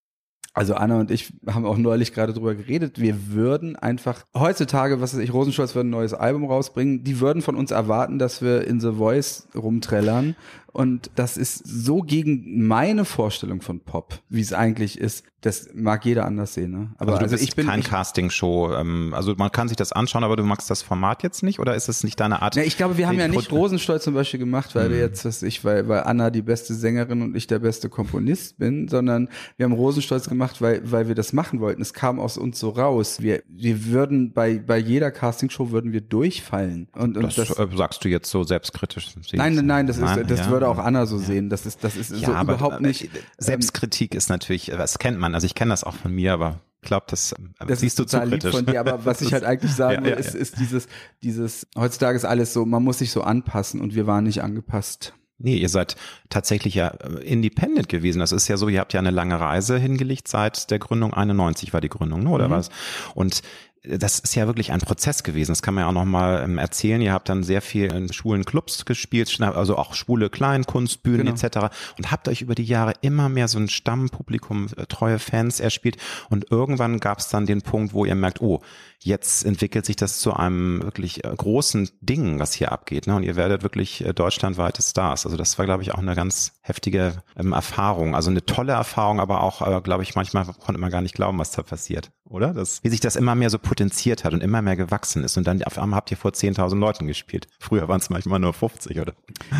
[0.56, 2.98] also Anna und ich haben auch neulich gerade drüber geredet.
[2.98, 7.04] Wir würden einfach heutzutage, was weiß ich, Rosenstolz würde ein neues Album rausbringen.
[7.04, 10.34] Die würden von uns erwarten, dass wir in The Voice rumträllern
[10.76, 15.24] und das ist so gegen meine Vorstellung von Pop, wie es eigentlich ist.
[15.40, 16.72] Das mag jeder anders sehen.
[16.72, 16.90] Ne?
[16.98, 18.74] Aber also, also ich bin kein Casting-Show.
[18.74, 21.74] Ähm, also man kann sich das anschauen, aber du magst das Format jetzt nicht oder
[21.76, 22.56] ist es nicht deine Art?
[22.56, 24.92] Ja, ich glaube, wir haben ja nicht Rosenstolz zum Beispiel gemacht, weil mhm.
[24.92, 28.58] wir jetzt, was ich, weil, weil Anna die beste Sängerin und ich der beste Komponist
[28.58, 31.80] bin, sondern wir haben Rosenstolz gemacht, weil, weil wir das machen wollten.
[31.80, 33.22] Es kam aus uns so raus.
[33.22, 36.88] Wir, wir würden bei, bei jeder Casting-Show würden wir durchfallen.
[36.92, 39.14] Und, und das, das äh, sagst du jetzt so selbstkritisch.
[39.32, 40.50] Nein, nein, nein, das ist, das ja.
[40.50, 41.48] würde würde auch Anna so sehen.
[41.50, 43.04] Das ist, das ist ja, so aber, überhaupt nicht.
[43.04, 45.34] Ähm, Selbstkritik ist natürlich, das kennt man.
[45.34, 47.34] Also ich kenne das auch von mir, aber ich glaube, das,
[47.66, 48.54] das siehst du zu kritisch.
[48.54, 50.86] von dir, aber was ich halt eigentlich sagen will, ja, ist, ist dieses,
[51.22, 55.14] dieses, heutzutage ist alles so, man muss sich so anpassen und wir waren nicht angepasst.
[55.38, 55.96] Nee, ihr seid
[56.30, 58.20] tatsächlich ja äh, independent gewesen.
[58.20, 61.74] Das ist ja so, ihr habt ja eine lange Reise hingelegt seit der Gründung 91
[61.74, 62.52] war die Gründung, ne, oder mhm.
[62.52, 62.70] was?
[63.14, 63.42] Und
[63.86, 65.52] das ist ja wirklich ein Prozess gewesen.
[65.52, 67.00] Das kann man ja auch nochmal ähm, erzählen.
[67.00, 71.36] Ihr habt dann sehr viel in schwulen Clubs gespielt, also auch schwule Kleinkunstbühnen genau.
[71.36, 71.74] etc.
[71.96, 75.96] Und habt euch über die Jahre immer mehr so ein Stammpublikum, äh, treue Fans erspielt.
[76.30, 78.60] Und irgendwann gab es dann den Punkt, wo ihr merkt, oh,
[79.00, 83.06] jetzt entwickelt sich das zu einem wirklich äh, großen Ding, was hier abgeht.
[83.06, 83.16] Ne?
[83.16, 85.26] Und ihr werdet wirklich äh, deutschlandweite Stars.
[85.26, 88.14] Also das war, glaube ich, auch eine ganz heftige ähm, Erfahrung.
[88.14, 91.38] Also eine tolle Erfahrung, aber auch, äh, glaube ich, manchmal konnte man gar nicht glauben,
[91.38, 92.52] was da passiert, oder?
[92.52, 95.36] Das, wie sich das immer mehr so potenziert hat und immer mehr gewachsen ist.
[95.36, 97.46] Und dann auf einmal habt ihr vor 10.000 Leuten gespielt.
[97.58, 99.14] Früher waren es manchmal nur 50, oder?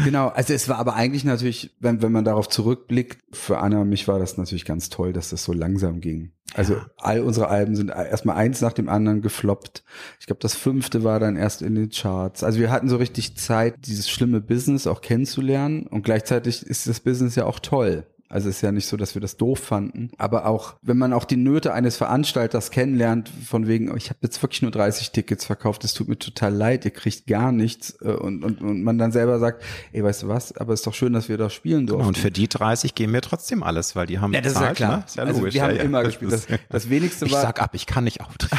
[0.05, 3.89] Genau, also es war aber eigentlich natürlich, wenn, wenn man darauf zurückblickt, für Anna und
[3.89, 6.33] mich war das natürlich ganz toll, dass das so langsam ging.
[6.55, 6.87] Also ja.
[6.97, 9.85] all unsere Alben sind erstmal eins nach dem anderen gefloppt.
[10.21, 12.43] Ich glaube, das fünfte war dann erst in den Charts.
[12.43, 17.01] Also wir hatten so richtig Zeit, dieses schlimme Business auch kennenzulernen und gleichzeitig ist das
[17.01, 18.07] Business ja auch toll.
[18.29, 20.11] Also ist ja nicht so, dass wir das doof fanden.
[20.19, 24.19] Aber auch, wenn man auch die Nöte eines Veranstalters kennenlernt, von wegen, oh, ich habe
[24.23, 27.97] jetzt wirklich nur 30 Tickets verkauft, es tut mir total leid, ihr kriegt gar nichts.
[28.03, 29.63] Äh, und, und, und man dann selber sagt,
[29.93, 31.99] ey, weißt du was, aber ist doch schön, dass wir da spielen durften.
[32.03, 34.73] Genau, und für die 30 gehen wir trotzdem alles, weil die haben Ja, das bezahlt,
[34.73, 34.99] ist ja klar.
[34.99, 35.05] Ne?
[35.07, 35.55] Ist ja also logisch.
[35.55, 36.33] Wir haben ja, immer gespielt.
[36.33, 37.39] Das, das wenigste war...
[37.39, 38.57] Ich sag ab, ich kann nicht auftreten.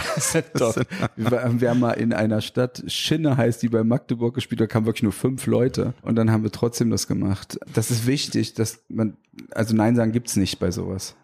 [0.54, 0.76] doch.
[1.16, 4.86] Wir, wir haben mal in einer Stadt, Schinne heißt die, bei Magdeburg gespielt, da kamen
[4.86, 5.94] wirklich nur fünf Leute.
[6.02, 7.60] Und dann haben wir trotzdem das gemacht.
[7.74, 9.18] Das ist wichtig, dass man
[9.52, 11.16] also Nein sagen gibt's nicht bei sowas.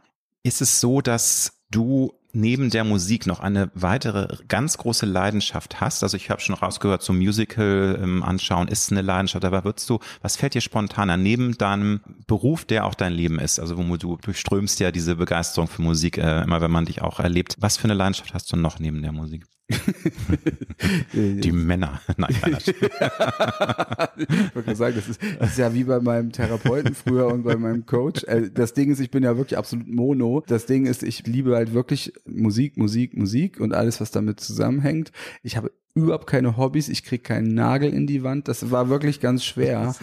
[0.43, 6.04] Ist es so, dass du neben der Musik noch eine weitere ganz große Leidenschaft hast?
[6.04, 10.00] Also ich habe schon rausgehört, so Musical ähm, anschauen ist eine Leidenschaft, aber würdest du,
[10.22, 13.60] was fällt dir spontaner neben deinem Beruf, der auch dein Leben ist?
[13.60, 17.19] Also wo du durchströmst ja diese Begeisterung für Musik, äh, immer wenn man dich auch
[17.19, 17.56] erlebt.
[17.60, 19.46] Was für eine Leidenschaft hast du noch neben der Musik?
[21.13, 22.02] die Männer.
[22.17, 22.58] Nein, keiner.
[22.60, 22.78] ich
[24.56, 27.86] wollte sagen, das ist, das ist ja wie bei meinem Therapeuten früher und bei meinem
[27.86, 28.24] Coach.
[28.26, 30.43] Äh, das Ding ist, ich bin ja wirklich absolut mono.
[30.46, 35.12] Das Ding ist, ich liebe halt wirklich Musik, Musik, Musik und alles, was damit zusammenhängt.
[35.42, 38.47] Ich habe überhaupt keine Hobbys, ich krieg keinen Nagel in die Wand.
[38.47, 39.95] Das war wirklich ganz schwer.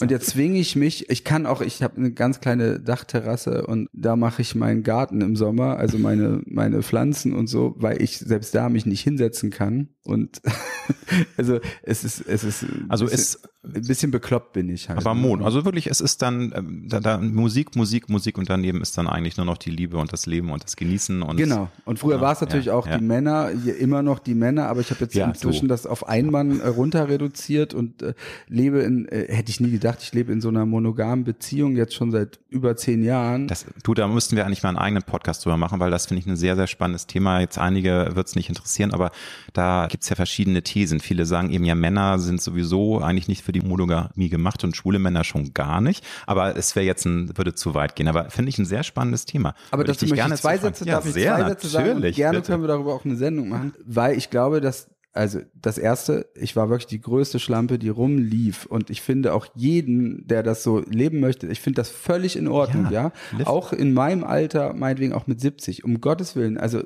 [0.00, 3.88] Und jetzt zwinge ich mich, ich kann auch, ich habe eine ganz kleine Dachterrasse und
[3.92, 8.18] da mache ich meinen Garten im Sommer, also meine, meine Pflanzen und so, weil ich
[8.18, 9.88] selbst da mich nicht hinsetzen kann.
[10.04, 10.40] Und
[11.36, 13.40] also es ist, es ist also bisschen, es
[13.74, 14.98] ein bisschen bekloppt bin ich halt.
[14.98, 18.80] Aber Mon, also wirklich, es ist dann ähm, da, da Musik, Musik, Musik und daneben
[18.80, 21.68] ist dann eigentlich nur noch die Liebe und das Leben und das Genießen und genau.
[21.84, 22.98] Und früher ja, war es natürlich ja, auch ja.
[22.98, 25.68] die Männer, immer noch die Männer, aber ich habe jetzt ja, inzwischen du.
[25.68, 28.14] das auf einen Mann äh, runter reduziert und äh,
[28.48, 31.94] lebe in, äh, hätte ich nie gedacht, ich lebe in so einer monogamen Beziehung jetzt
[31.94, 33.48] schon seit über zehn Jahren.
[33.48, 36.20] Das, du, da müssten wir eigentlich mal einen eigenen Podcast drüber machen, weil das finde
[36.20, 37.40] ich ein sehr, sehr spannendes Thema.
[37.40, 39.10] Jetzt einige wird es nicht interessieren, aber
[39.52, 41.00] da gibt es ja verschiedene Thesen.
[41.00, 44.98] Viele sagen eben ja, Männer sind sowieso eigentlich nicht für die Monogamie gemacht und schwule
[44.98, 46.04] Männer schon gar nicht.
[46.26, 48.08] Aber es wäre jetzt ein, würde zu weit gehen.
[48.08, 49.54] Aber finde ich ein sehr spannendes Thema.
[49.70, 51.96] Aber das möchte gerne zwei Sätze, ja, darf ich zwei Sätze sagen?
[51.96, 52.52] Und gerne bitte.
[52.52, 56.56] können wir darüber auch eine Sendung machen, weil ich glaube, dass also das erste, ich
[56.56, 60.80] war wirklich die größte Schlampe, die rumlief und ich finde auch jeden, der das so
[60.80, 63.12] leben möchte, ich finde das völlig in Ordnung, ja.
[63.38, 63.46] ja?
[63.46, 66.58] Auch in meinem Alter, meinetwegen auch mit 70, um Gottes Willen.
[66.58, 66.82] Also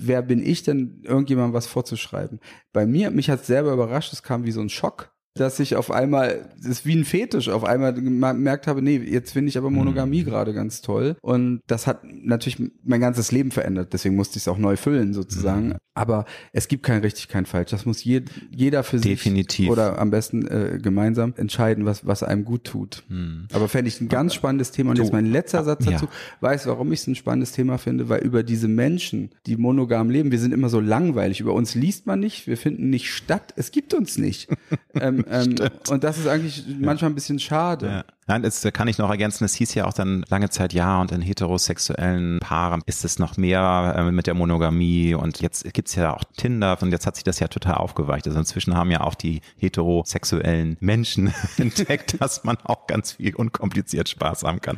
[0.00, 2.40] wer bin ich denn, irgendjemandem was vorzuschreiben?
[2.72, 5.90] Bei mir, mich hat selber überrascht, es kam wie so ein Schock dass ich auf
[5.90, 9.68] einmal, das ist wie ein Fetisch, auf einmal gemerkt habe, nee, jetzt finde ich aber
[9.68, 10.26] Monogamie mhm.
[10.26, 11.16] gerade ganz toll.
[11.22, 13.92] Und das hat natürlich mein ganzes Leben verändert.
[13.92, 15.68] Deswegen musste ich es auch neu füllen sozusagen.
[15.68, 15.76] Mhm.
[15.94, 17.70] Aber es gibt kein richtig, kein falsch.
[17.70, 19.66] Das muss je, jeder für Definitiv.
[19.66, 23.02] sich oder am besten äh, gemeinsam entscheiden, was, was einem gut tut.
[23.08, 23.48] Mhm.
[23.52, 24.90] Aber fände ich ein ganz spannendes Thema.
[24.90, 26.06] Und jetzt mein letzter Satz dazu.
[26.06, 26.10] Ja.
[26.40, 28.08] Weiß, warum ich es ein spannendes Thema finde?
[28.08, 31.40] Weil über diese Menschen, die monogam leben, wir sind immer so langweilig.
[31.40, 32.46] Über uns liest man nicht.
[32.46, 33.52] Wir finden nicht statt.
[33.56, 34.48] Es gibt uns nicht.
[34.94, 35.54] ähm, ähm,
[35.88, 37.86] und das ist eigentlich manchmal ein bisschen schade.
[37.86, 38.04] Ja.
[38.26, 39.44] Nein, das kann ich noch ergänzen.
[39.44, 43.36] Es hieß ja auch dann lange Zeit, ja, und in heterosexuellen Paaren ist es noch
[43.36, 47.24] mehr äh, mit der Monogamie und jetzt gibt's ja auch Tinder und jetzt hat sich
[47.24, 48.26] das ja total aufgeweicht.
[48.26, 54.08] Also inzwischen haben ja auch die heterosexuellen Menschen entdeckt, dass man auch ganz viel unkompliziert
[54.08, 54.76] Spaß haben kann.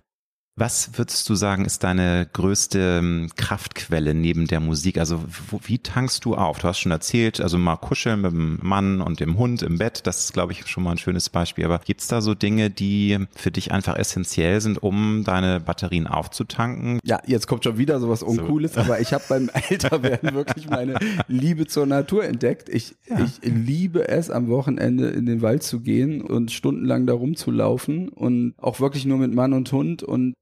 [0.59, 4.97] Was würdest du sagen, ist deine größte ähm, Kraftquelle neben der Musik?
[4.97, 6.59] Also wo, wie tankst du auf?
[6.59, 10.07] Du hast schon erzählt, also mal kuscheln mit dem Mann und dem Hund im Bett,
[10.07, 11.67] das ist, glaube ich, schon mal ein schönes Beispiel.
[11.67, 17.01] Aber gibt's da so Dinge, die für dich einfach essentiell sind, um deine Batterien aufzutanken?
[17.05, 18.81] Ja, jetzt kommt schon wieder sowas Uncooles, so.
[18.81, 22.71] aber ich habe beim Älterwerden wirklich meine Liebe zur Natur entdeckt.
[22.71, 23.19] Ich, ja.
[23.21, 28.55] ich liebe es, am Wochenende in den Wald zu gehen und stundenlang da rumzulaufen und
[28.57, 30.33] auch wirklich nur mit Mann und Hund und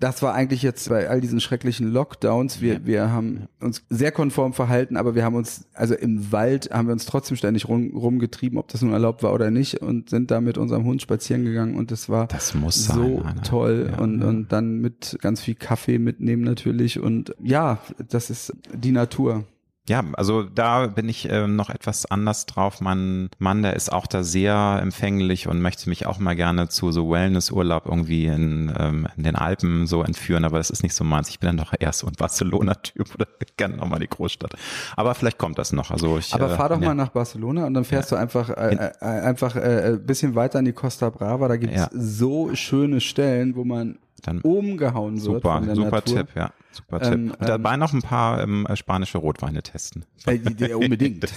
[0.00, 2.60] das war eigentlich jetzt bei all diesen schrecklichen Lockdowns.
[2.60, 2.80] Wir, ja.
[2.84, 6.92] wir haben uns sehr konform verhalten, aber wir haben uns, also im Wald haben wir
[6.92, 10.40] uns trotzdem ständig rum, rumgetrieben, ob das nun erlaubt war oder nicht und sind da
[10.40, 14.20] mit unserem Hund spazieren gegangen und das war das muss so sein, toll ja, und,
[14.20, 14.28] ja.
[14.28, 19.44] und dann mit ganz viel Kaffee mitnehmen natürlich und ja, das ist die Natur.
[19.88, 22.80] Ja, also da bin ich äh, noch etwas anders drauf.
[22.80, 26.92] Mein Mann, der ist auch da sehr empfänglich und möchte mich auch mal gerne zu
[26.92, 31.04] so Wellnessurlaub irgendwie in, ähm, in den Alpen so entführen, aber das ist nicht so
[31.04, 31.30] meins.
[31.30, 34.52] Ich bin dann doch eher so ein Barcelona-Typ oder gerne nochmal die Großstadt.
[34.94, 35.90] Aber vielleicht kommt das noch.
[35.90, 38.18] Also ich, aber fahr doch äh, mal nach Barcelona und dann fährst ja.
[38.18, 41.48] du einfach äh, äh, einfach äh, bisschen weiter in die Costa Brava.
[41.48, 41.88] Da gibt's ja.
[41.92, 45.42] so schöne Stellen, wo man dann umgehauen wird.
[45.42, 46.16] Super, super Natur.
[46.16, 46.50] Tipp, ja.
[46.72, 47.12] Super Tipp.
[47.12, 50.04] Ähm, Und dabei ähm, noch ein paar ähm, spanische Rotweine testen.
[50.26, 51.26] Äh, unbedingt.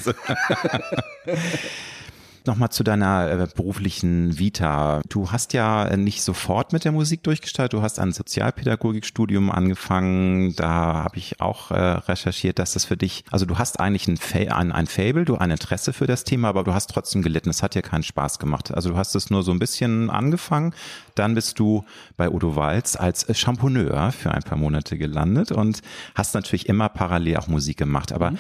[2.44, 5.02] Nochmal zu deiner äh, beruflichen Vita.
[5.08, 7.74] Du hast ja nicht sofort mit der Musik durchgestartet.
[7.74, 10.56] Du hast ein Sozialpädagogikstudium angefangen.
[10.56, 10.70] Da
[11.04, 14.18] habe ich auch äh, recherchiert, dass das für dich, also du hast eigentlich ein,
[14.52, 17.52] ein, ein Fable, du ein Interesse für das Thema, aber du hast trotzdem gelitten.
[17.52, 18.74] Es hat dir keinen Spaß gemacht.
[18.74, 20.74] Also du hast es nur so ein bisschen angefangen.
[21.14, 21.86] Dann bist du
[22.18, 25.82] bei Udo Walz als Champoneur für ein paar Monate gelandet und
[26.16, 28.12] hast natürlich immer parallel auch Musik gemacht.
[28.12, 28.40] Aber mhm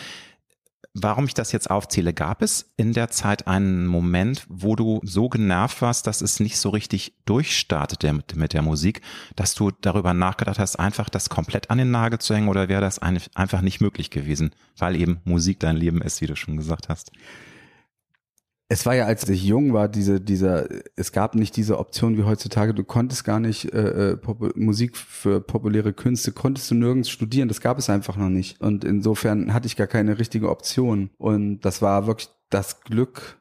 [0.94, 5.30] warum ich das jetzt aufzähle, gab es in der Zeit einen Moment, wo du so
[5.30, 9.02] genervt warst, dass es nicht so richtig durchstartete mit, mit der Musik,
[9.36, 12.82] dass du darüber nachgedacht hast, einfach das komplett an den Nagel zu hängen oder wäre
[12.82, 16.90] das einfach nicht möglich gewesen, weil eben Musik dein Leben ist, wie du schon gesagt
[16.90, 17.12] hast?
[18.72, 22.24] Es war ja, als ich jung war, diese, dieser, es gab nicht diese Option wie
[22.24, 22.74] heutzutage.
[22.74, 24.18] Du konntest gar nicht äh, äh
[24.56, 27.50] Musik für populäre Künste konntest du nirgends studieren.
[27.50, 28.62] Das gab es einfach noch nicht.
[28.62, 31.10] Und insofern hatte ich gar keine richtige Option.
[31.18, 33.41] Und das war wirklich das Glück,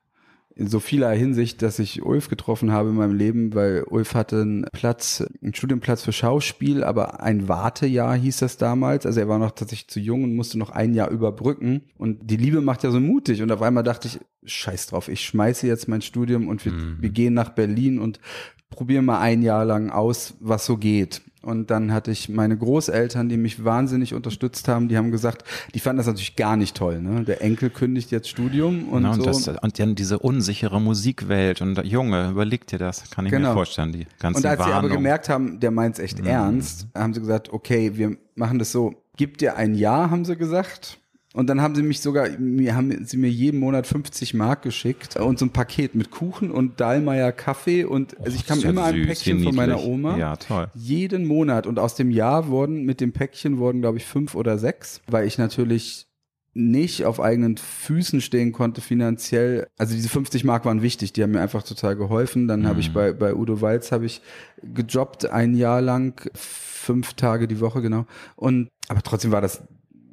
[0.55, 4.43] in so vieler Hinsicht, dass ich Ulf getroffen habe in meinem Leben, weil Ulf hatte
[4.43, 9.07] einen Platz, einen Studienplatz für Schauspiel, aber ein Wartejahr hieß das damals.
[9.07, 11.83] Also er war noch tatsächlich zu jung und musste noch ein Jahr überbrücken.
[11.97, 13.43] Und die Liebe macht ja so mutig.
[13.43, 16.97] Und auf einmal dachte ich, scheiß drauf, ich schmeiße jetzt mein Studium und wir, mhm.
[17.01, 18.21] wir gehen nach Berlin und
[18.71, 21.23] probiere mal ein Jahr lang aus, was so geht.
[21.43, 25.81] Und dann hatte ich meine Großeltern, die mich wahnsinnig unterstützt haben, die haben gesagt, die
[25.81, 27.01] fanden das natürlich gar nicht toll.
[27.01, 27.25] Ne?
[27.25, 29.23] Der Enkel kündigt jetzt Studium und genau, so.
[29.23, 33.49] Und, das, und dann diese unsichere Musikwelt und Junge, überleg dir das, kann ich genau.
[33.49, 33.93] mir vorstellen.
[33.93, 34.75] Die ganzen und als Warnung.
[34.75, 36.27] sie aber gemerkt haben, der meint es echt mhm.
[36.27, 40.37] ernst, haben sie gesagt, okay, wir machen das so, gib dir ein Jahr, haben sie
[40.37, 40.99] gesagt.
[41.33, 45.17] Und dann haben sie mich sogar, mir haben sie mir jeden Monat 50 Mark geschickt
[45.17, 48.85] und so ein Paket mit Kuchen und Dahlmeier Kaffee und also ich kam ja immer
[48.85, 50.17] ein Päckchen von meiner Oma.
[50.17, 50.69] Ja, toll.
[50.75, 54.59] Jeden Monat und aus dem Jahr wurden mit dem Päckchen wurden glaube ich fünf oder
[54.59, 56.09] sechs, weil ich natürlich
[56.53, 59.69] nicht auf eigenen Füßen stehen konnte finanziell.
[59.79, 62.49] Also diese 50 Mark waren wichtig, die haben mir einfach total geholfen.
[62.49, 62.67] Dann mhm.
[62.67, 64.21] habe ich bei bei Udo Walz habe ich
[64.63, 68.07] gejobbt ein Jahr lang, fünf Tage die Woche genau.
[68.35, 69.63] Und aber trotzdem war das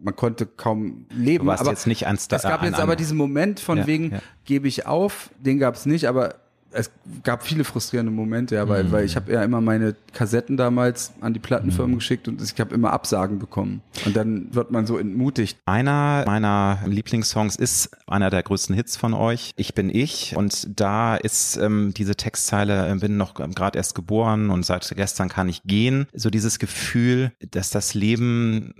[0.02, 1.46] man konnte kaum leben.
[1.46, 4.12] Du warst aber jetzt nicht ans Es gab jetzt aber diesen Moment von ja, wegen,
[4.12, 4.20] ja.
[4.46, 6.36] gebe ich auf, den gab es nicht, aber
[6.72, 6.92] es
[7.24, 8.92] gab viele frustrierende Momente, ja, weil, mhm.
[8.92, 12.00] weil ich habe ja immer meine Kassetten damals an die Plattenfirmen mhm.
[12.00, 13.82] geschickt und ich habe immer Absagen bekommen.
[14.06, 15.58] Und dann wird man so entmutigt.
[15.66, 19.52] Einer meiner Lieblingssongs ist einer der größten Hits von euch.
[19.56, 20.36] Ich bin ich.
[20.36, 25.30] Und da ist ähm, diese Textzeile, äh, bin noch gerade erst geboren und seit gestern
[25.30, 26.08] kann ich gehen.
[26.14, 28.74] So dieses Gefühl, dass das Leben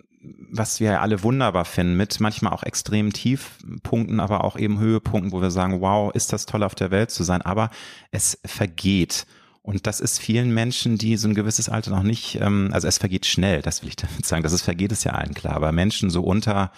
[0.50, 5.42] was wir alle wunderbar finden, mit manchmal auch extremen Tiefpunkten, aber auch eben Höhepunkten, wo
[5.42, 7.70] wir sagen, wow, ist das toll auf der Welt zu sein, aber
[8.12, 9.26] es vergeht.
[9.68, 13.00] Und das ist vielen Menschen, die so ein gewisses Alter noch nicht, ähm, also es
[13.00, 14.42] vergeht schnell, das will ich damit sagen.
[14.42, 16.72] Das ist vergeht ist ja allen klar, aber Menschen so unter,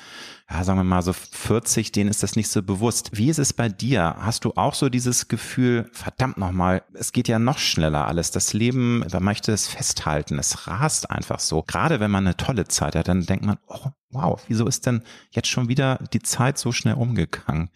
[0.50, 3.12] ja, sagen wir mal so 40, denen ist das nicht so bewusst.
[3.14, 4.16] Wie ist es bei dir?
[4.20, 8.32] Hast du auch so dieses Gefühl, verdammt nochmal, es geht ja noch schneller alles.
[8.32, 11.62] Das Leben, man möchte es festhalten, es rast einfach so.
[11.62, 15.04] Gerade wenn man eine tolle Zeit hat, dann denkt man, oh, wow, wieso ist denn
[15.30, 17.70] jetzt schon wieder die Zeit so schnell umgegangen?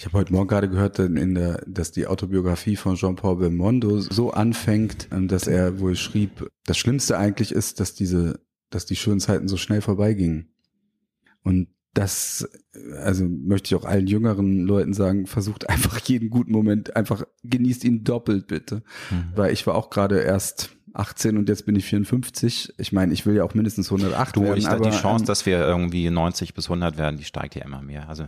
[0.00, 4.30] Ich habe heute Morgen gerade gehört, in der, dass die Autobiografie von Jean-Paul Belmondo so
[4.30, 9.20] anfängt, ähm, dass er wohl schrieb, das Schlimmste eigentlich ist, dass diese, dass die schönen
[9.20, 10.54] Zeiten so schnell vorbeigingen.
[11.42, 12.48] Und das,
[12.96, 17.84] also möchte ich auch allen jüngeren Leuten sagen, versucht einfach jeden guten Moment, einfach genießt
[17.84, 18.82] ihn doppelt bitte.
[19.10, 19.32] Mhm.
[19.36, 22.74] Weil ich war auch gerade erst 18 und jetzt bin ich 54.
[22.78, 24.58] Ich meine, ich will ja auch mindestens 108 du, werden.
[24.58, 27.64] Ich, aber, die Chance, ähm, dass wir irgendwie 90 bis 100 werden, die steigt ja
[27.64, 28.08] immer mehr.
[28.08, 28.26] Also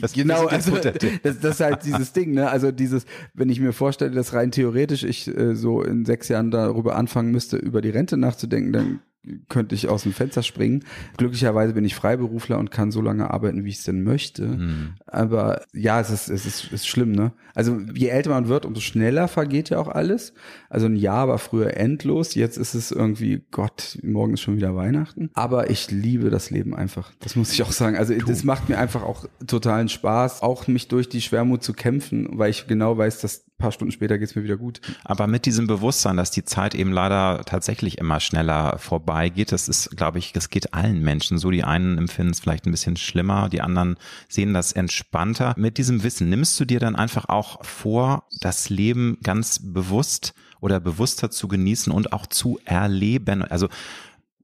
[0.00, 0.76] das, genau, also
[1.22, 2.50] das, das, ist halt dieses Ding, ne?
[2.50, 6.50] Also dieses, wenn ich mir vorstelle, dass rein theoretisch ich äh, so in sechs Jahren
[6.50, 9.00] darüber anfangen müsste, über die Rente nachzudenken, dann
[9.48, 10.84] könnte ich aus dem Fenster springen.
[11.16, 14.46] Glücklicherweise bin ich Freiberufler und kann so lange arbeiten, wie ich es denn möchte.
[14.46, 14.94] Mhm.
[15.06, 17.32] Aber ja, es ist, es ist, ist schlimm, ne?
[17.54, 20.34] Also je älter man wird, umso schneller vergeht ja auch alles.
[20.68, 24.76] Also ein Jahr war früher endlos, jetzt ist es irgendwie, Gott, morgen ist schon wieder
[24.76, 25.30] Weihnachten.
[25.34, 27.12] Aber ich liebe das Leben einfach.
[27.20, 27.96] Das muss ich auch sagen.
[27.96, 32.28] Also das macht mir einfach auch totalen Spaß, auch mich durch die Schwermut zu kämpfen,
[32.32, 34.80] weil ich genau weiß, dass paar Stunden später geht's mir wieder gut.
[35.04, 39.96] Aber mit diesem Bewusstsein, dass die Zeit eben leider tatsächlich immer schneller vorbeigeht, das ist,
[39.96, 41.50] glaube ich, das geht allen Menschen so.
[41.50, 43.96] Die einen empfinden es vielleicht ein bisschen schlimmer, die anderen
[44.28, 45.54] sehen das entspannter.
[45.56, 50.80] Mit diesem Wissen nimmst du dir dann einfach auch vor, das Leben ganz bewusst oder
[50.80, 53.42] bewusster zu genießen und auch zu erleben.
[53.42, 53.68] Also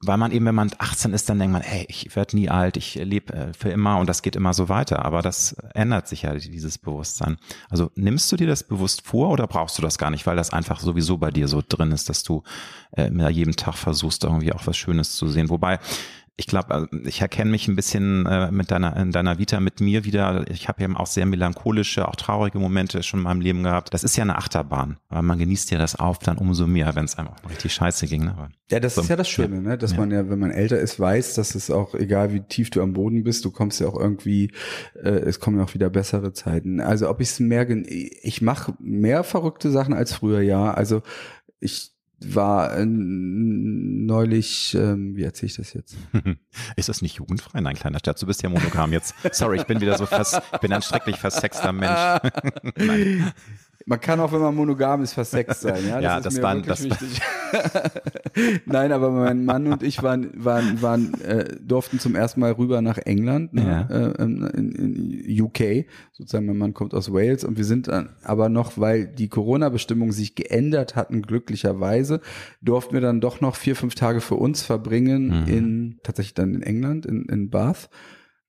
[0.04, 2.76] weil man eben, wenn man 18 ist, dann denkt man, hey, ich werde nie alt,
[2.76, 5.04] ich lebe äh, für immer und das geht immer so weiter.
[5.04, 7.36] Aber das ändert sich ja, dieses Bewusstsein.
[7.70, 10.52] Also nimmst du dir das bewusst vor oder brauchst du das gar nicht, weil das
[10.52, 12.42] einfach sowieso bei dir so drin ist, dass du
[12.96, 15.48] äh, jeden Tag versuchst, irgendwie auch was Schönes zu sehen.
[15.50, 15.78] Wobei
[16.36, 19.80] ich glaube, also, ich erkenne mich ein bisschen äh, mit deiner, in deiner Vita mit
[19.80, 20.44] mir wieder.
[20.50, 23.92] Ich habe eben auch sehr melancholische, auch traurige Momente schon in meinem Leben gehabt.
[23.92, 27.04] Das ist ja eine Achterbahn, weil man genießt ja das auf dann umso mehr, wenn
[27.04, 28.24] es einem auch richtig scheiße ging.
[28.24, 28.48] Ne?
[28.70, 29.76] ja, das so, ist ja das Schöne, ne?
[29.76, 29.98] dass ja.
[29.98, 32.94] man ja, wenn man älter ist, weiß, dass es auch, egal wie tief du am
[32.94, 34.52] Boden bist, du kommst ja auch irgendwie,
[34.94, 36.80] äh, es kommen ja auch wieder bessere Zeiten.
[36.80, 40.72] Also ob ich es mehr, ich mache mehr verrückte Sachen als früher, ja.
[40.72, 41.02] Also
[41.60, 41.91] ich
[42.24, 45.96] war äh, neulich, ähm, wie erzähle ich das jetzt?
[46.76, 47.60] Ist das nicht jugendfrei?
[47.60, 49.14] Nein, kleiner Stadt, du bist ja monogam jetzt.
[49.32, 52.32] Sorry, ich bin wieder so fast, ich bin ein schrecklich versexter Mensch.
[52.76, 53.32] Nein.
[53.86, 55.86] Man kann auch, wenn man monogam ist, versext sein.
[55.86, 57.20] Ja, das, ja, das war das wichtig.
[58.66, 62.80] Nein, aber mein Mann und ich waren, waren, waren äh, durften zum ersten Mal rüber
[62.82, 63.96] nach England, ne, ja.
[63.96, 64.42] äh, in,
[65.26, 65.86] in UK.
[66.12, 70.12] Sozusagen, mein Mann kommt aus Wales und wir sind dann aber noch, weil die Corona-Bestimmungen
[70.12, 72.20] sich geändert hatten, glücklicherweise,
[72.60, 75.48] durften wir dann doch noch vier, fünf Tage für uns verbringen mhm.
[75.48, 77.90] in, tatsächlich dann in England, in, in Bath.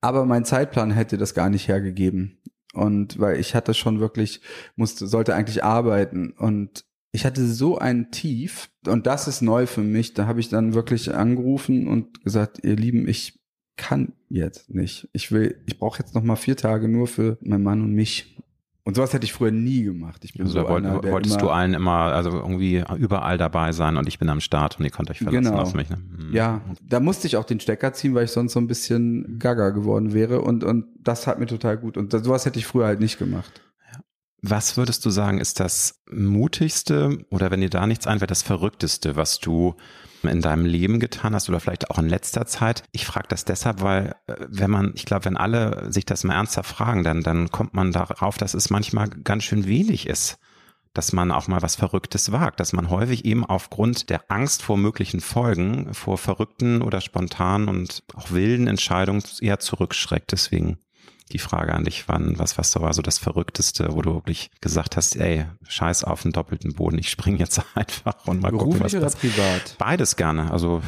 [0.03, 2.37] Aber mein Zeitplan hätte das gar nicht hergegeben.
[2.73, 4.41] Und weil ich hatte schon wirklich,
[4.75, 9.83] musste, sollte eigentlich arbeiten und ich hatte so ein Tief und das ist neu für
[9.83, 10.15] mich.
[10.15, 13.39] Da habe ich dann wirklich angerufen und gesagt, ihr Lieben, ich
[13.77, 15.07] kann jetzt nicht.
[15.13, 18.37] Ich will, ich brauche jetzt noch mal vier Tage nur für meinen Mann und mich.
[18.85, 20.25] Und sowas hätte ich früher nie gemacht.
[20.25, 23.95] Ich bin also so wollt, einer, wolltest du allen immer, also irgendwie überall dabei sein
[23.95, 25.61] und ich bin am Start und ihr könnt euch verlassen genau.
[25.61, 25.89] auf mich.
[25.89, 25.95] Ne?
[25.95, 26.33] Hm.
[26.33, 29.69] Ja, da musste ich auch den Stecker ziehen, weil ich sonst so ein bisschen gaga
[29.69, 31.95] geworden wäre und, und das hat mir total gut.
[31.95, 33.61] Und sowas hätte ich früher halt nicht gemacht.
[34.41, 39.15] Was würdest du sagen, ist das mutigste oder wenn dir da nichts einfällt, das verrückteste,
[39.15, 39.75] was du
[40.29, 42.83] in deinem Leben getan hast oder vielleicht auch in letzter Zeit?
[42.91, 46.35] Ich frage das deshalb, weil äh, wenn man, ich glaube, wenn alle sich das mal
[46.35, 50.39] ernsthaft fragen, dann, dann kommt man darauf, dass es manchmal ganz schön wenig ist
[50.93, 54.77] dass man auch mal was Verrücktes wagt, dass man häufig eben aufgrund der Angst vor
[54.77, 60.31] möglichen Folgen, vor verrückten oder spontanen und auch wilden Entscheidungen eher zurückschreckt.
[60.31, 60.77] Deswegen
[61.31, 64.97] die Frage an dich, wann, was, was war so das Verrückteste, wo du wirklich gesagt
[64.97, 68.85] hast, ey, scheiß auf den doppelten Boden, ich springe jetzt einfach und mal Beruflich gucken,
[68.85, 69.35] was oder passiert.
[69.35, 69.75] privat?
[69.77, 70.81] Beides gerne, also.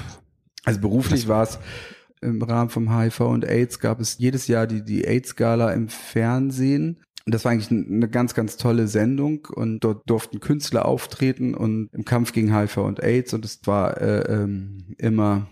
[0.63, 1.59] Also beruflich war es
[2.21, 7.01] im Rahmen vom HIV und AIDS gab es jedes Jahr die, die AIDS-Gala im Fernsehen.
[7.25, 11.89] Und das war eigentlich eine ganz, ganz tolle Sendung und dort durften Künstler auftreten und
[11.91, 15.47] im Kampf gegen HIV und AIDS und es war äh, ähm, immer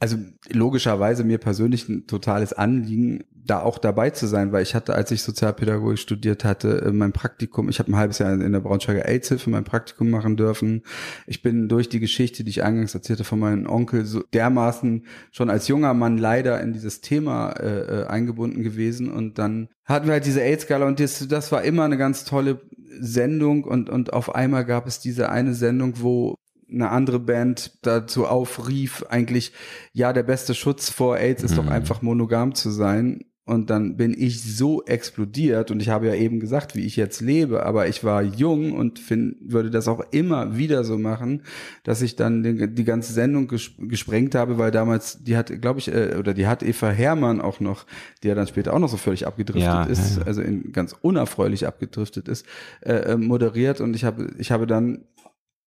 [0.00, 0.16] also
[0.50, 5.10] logischerweise mir persönlich ein totales Anliegen, da auch dabei zu sein, weil ich hatte, als
[5.10, 9.06] ich Sozialpädagogik studiert hatte, äh, mein Praktikum, ich habe ein halbes Jahr in der Braunschweiger
[9.06, 10.84] AIDS-Hilfe mein Praktikum machen dürfen.
[11.26, 15.50] Ich bin durch die Geschichte, die ich eingangs erzählte von meinem Onkel, so dermaßen schon
[15.50, 20.12] als junger Mann leider in dieses Thema äh, äh eingebunden gewesen und dann hatten wir
[20.12, 22.60] halt diese AIDS-Gala und das, das war immer eine ganz tolle
[23.00, 26.36] Sendung und, und auf einmal gab es diese eine Sendung, wo
[26.72, 29.52] eine andere Band dazu aufrief, eigentlich,
[29.92, 31.56] ja, der beste Schutz vor AIDS ist mhm.
[31.56, 33.24] doch einfach monogam zu sein.
[33.50, 37.20] Und dann bin ich so explodiert und ich habe ja eben gesagt, wie ich jetzt
[37.20, 41.42] lebe, aber ich war jung und find, würde das auch immer wieder so machen,
[41.82, 45.80] dass ich dann den, die ganze Sendung ges gesprengt habe, weil damals, die hat, glaube
[45.80, 47.86] ich, äh, oder die hat Eva Hermann auch noch,
[48.22, 50.94] die ja dann später auch noch so völlig abgedriftet ja, ist, ja, also in, ganz
[51.02, 52.46] unerfreulich abgedriftet ist,
[52.82, 53.80] äh, äh moderiert.
[53.80, 55.06] Und ich habe, ich habe dann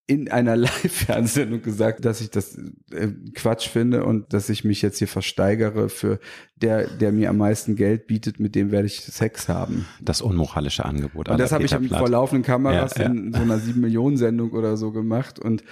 [0.06, 2.58] in einer Live-Fernsehsendung gesagt, dass ich das
[2.92, 6.20] äh, Quatsch finde und dass ich mich jetzt hier versteigere für
[6.56, 9.86] der, der mir am meisten Geld bietet, mit dem werde ich Sex haben.
[10.02, 11.30] Das unmoralische Angebot.
[11.30, 13.10] Und das habe ich vor laufenden Kameras ja, ja.
[13.10, 15.64] in so einer sieben Millionen Sendung oder so gemacht und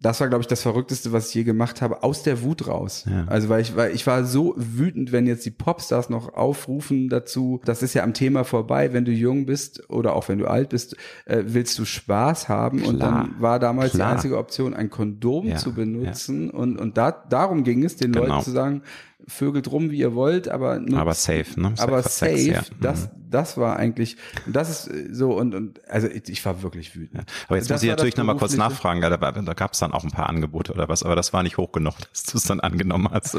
[0.00, 3.04] das war, glaube ich, das Verrückteste, was ich je gemacht habe, aus der Wut raus.
[3.08, 3.24] Ja.
[3.26, 7.60] Also weil ich, weil ich war so wütend, wenn jetzt die Popstars noch aufrufen dazu,
[7.64, 10.70] das ist ja am Thema vorbei, wenn du jung bist oder auch wenn du alt
[10.70, 10.96] bist,
[11.26, 12.78] äh, willst du Spaß haben.
[12.78, 12.90] Klar.
[12.90, 14.08] Und dann war damals Klar.
[14.08, 15.56] die einzige Option, ein Kondom ja.
[15.56, 16.50] zu benutzen.
[16.50, 18.26] Und, und da, darum ging es, den genau.
[18.26, 18.82] Leuten zu sagen,
[19.26, 21.74] vögelt rum, wie ihr wollt, aber nur, aber safe, ne?
[21.78, 22.62] Aber safe, Sex, ja.
[22.80, 23.30] das, mhm.
[23.30, 24.16] das war eigentlich,
[24.46, 27.20] das ist äh, so und, und also ich, ich war wirklich wütend.
[27.20, 27.34] Ja.
[27.48, 30.04] Aber jetzt das muss ich natürlich nochmal kurz nachfragen, da, da gab es dann auch
[30.04, 32.60] ein paar Angebote oder was, aber das war nicht hoch genug, dass du es dann
[32.60, 33.38] angenommen hast.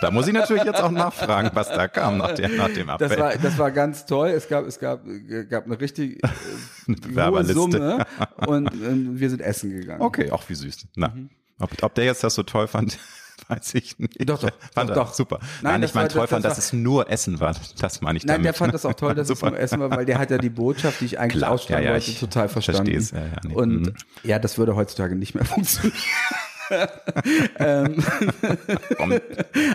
[0.00, 3.08] da muss ich natürlich jetzt auch nachfragen, was da kam nach, der, nach dem Appell.
[3.08, 4.28] Das war, das war ganz toll.
[4.28, 5.02] Es gab, es gab,
[5.48, 6.28] gab eine richtig äh,
[7.10, 8.06] eine hohe Summe
[8.46, 10.02] und, und, wir sind essen gegangen.
[10.02, 10.88] Okay, auch wie süß.
[10.96, 11.30] Na, mhm.
[11.58, 12.98] ob, ob der jetzt das so toll fand,
[13.50, 14.28] weiß ich nicht.
[14.28, 14.50] Doch, doch.
[14.72, 15.14] Fand doch, doch.
[15.14, 15.38] super.
[15.62, 17.54] Nein, Nein ich meine toll fand, dass es nur Essen war.
[17.78, 18.46] Das meine ich Nein, damit.
[18.46, 20.50] der fand das auch toll, dass es nur Essen war, weil der hat ja die
[20.50, 22.90] Botschaft, die ich eigentlich Klar, ausstrahlen ja, ja, wollte, total verstanden.
[22.90, 23.54] Ja, ja, nee.
[23.54, 23.94] Und mhm.
[24.22, 25.98] ja, das würde heutzutage nicht mehr funktionieren.
[27.58, 27.96] ähm,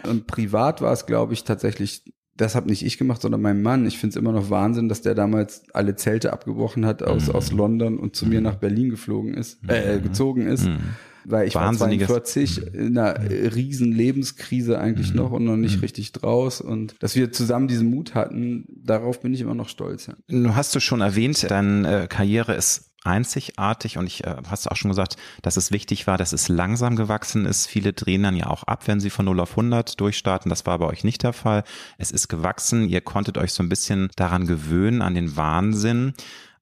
[0.04, 2.04] und privat war es, glaube ich, tatsächlich
[2.38, 3.86] das habe nicht ich gemacht, sondern mein Mann.
[3.86, 7.36] Ich finde es immer noch Wahnsinn, dass der damals alle Zelte abgebrochen hat aus, mhm.
[7.36, 10.66] aus London und zu mir nach Berlin geflogen ist, äh, gezogen ist.
[10.66, 10.96] Mhm
[11.26, 15.18] weil ich war 42 in einer riesen Lebenskrise eigentlich mhm.
[15.18, 15.82] noch und noch nicht mhm.
[15.82, 20.08] richtig draus und dass wir zusammen diesen Mut hatten, darauf bin ich immer noch stolz.
[20.08, 20.14] Ja.
[20.28, 24.76] Du hast du schon erwähnt, deine äh, Karriere ist einzigartig und ich äh, hast auch
[24.76, 27.68] schon gesagt, dass es wichtig war, dass es langsam gewachsen ist.
[27.68, 30.50] Viele drehen dann ja auch ab, wenn sie von 0 auf 100 durchstarten.
[30.50, 31.64] Das war bei euch nicht der Fall.
[31.98, 32.90] Es ist gewachsen.
[32.90, 36.14] Ihr konntet euch so ein bisschen daran gewöhnen, an den Wahnsinn.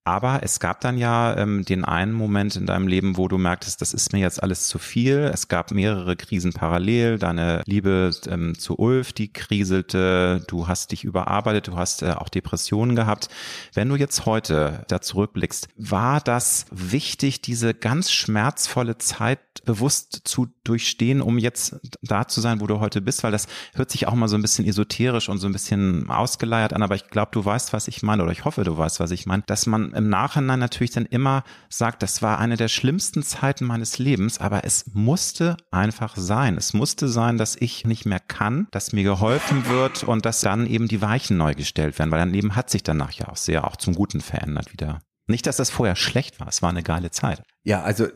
[0.05, 3.79] Aber es gab dann ja ähm, den einen Moment in deinem Leben, wo du merktest,
[3.79, 5.31] das ist mir jetzt alles zu viel.
[5.33, 7.19] Es gab mehrere Krisen parallel.
[7.19, 10.43] Deine Liebe ähm, zu Ulf, die kriselte.
[10.47, 11.69] Du hast dich überarbeitet.
[11.69, 13.29] Du hast äh, auch Depressionen gehabt.
[13.73, 20.47] Wenn du jetzt heute da zurückblickst, war das wichtig, diese ganz schmerzvolle Zeit bewusst zu
[20.65, 23.23] durchstehen, um jetzt da zu sein, wo du heute bist?
[23.23, 26.73] Weil das hört sich auch mal so ein bisschen esoterisch und so ein bisschen ausgeleiert
[26.73, 26.83] an.
[26.83, 28.23] Aber ich glaube, du weißt, was ich meine.
[28.23, 29.43] Oder ich hoffe, du weißt, was ich meine.
[29.45, 33.99] Dass man im Nachhinein natürlich dann immer sagt, das war eine der schlimmsten Zeiten meines
[33.99, 36.57] Lebens, aber es musste einfach sein.
[36.57, 40.67] Es musste sein, dass ich nicht mehr kann, dass mir geholfen wird und dass dann
[40.67, 43.65] eben die Weichen neu gestellt werden, weil dein Leben hat sich danach ja auch sehr
[43.65, 44.99] auch zum Guten verändert wieder.
[45.25, 47.43] Nicht, dass das vorher schlecht war, es war eine geile Zeit.
[47.63, 48.07] Ja, also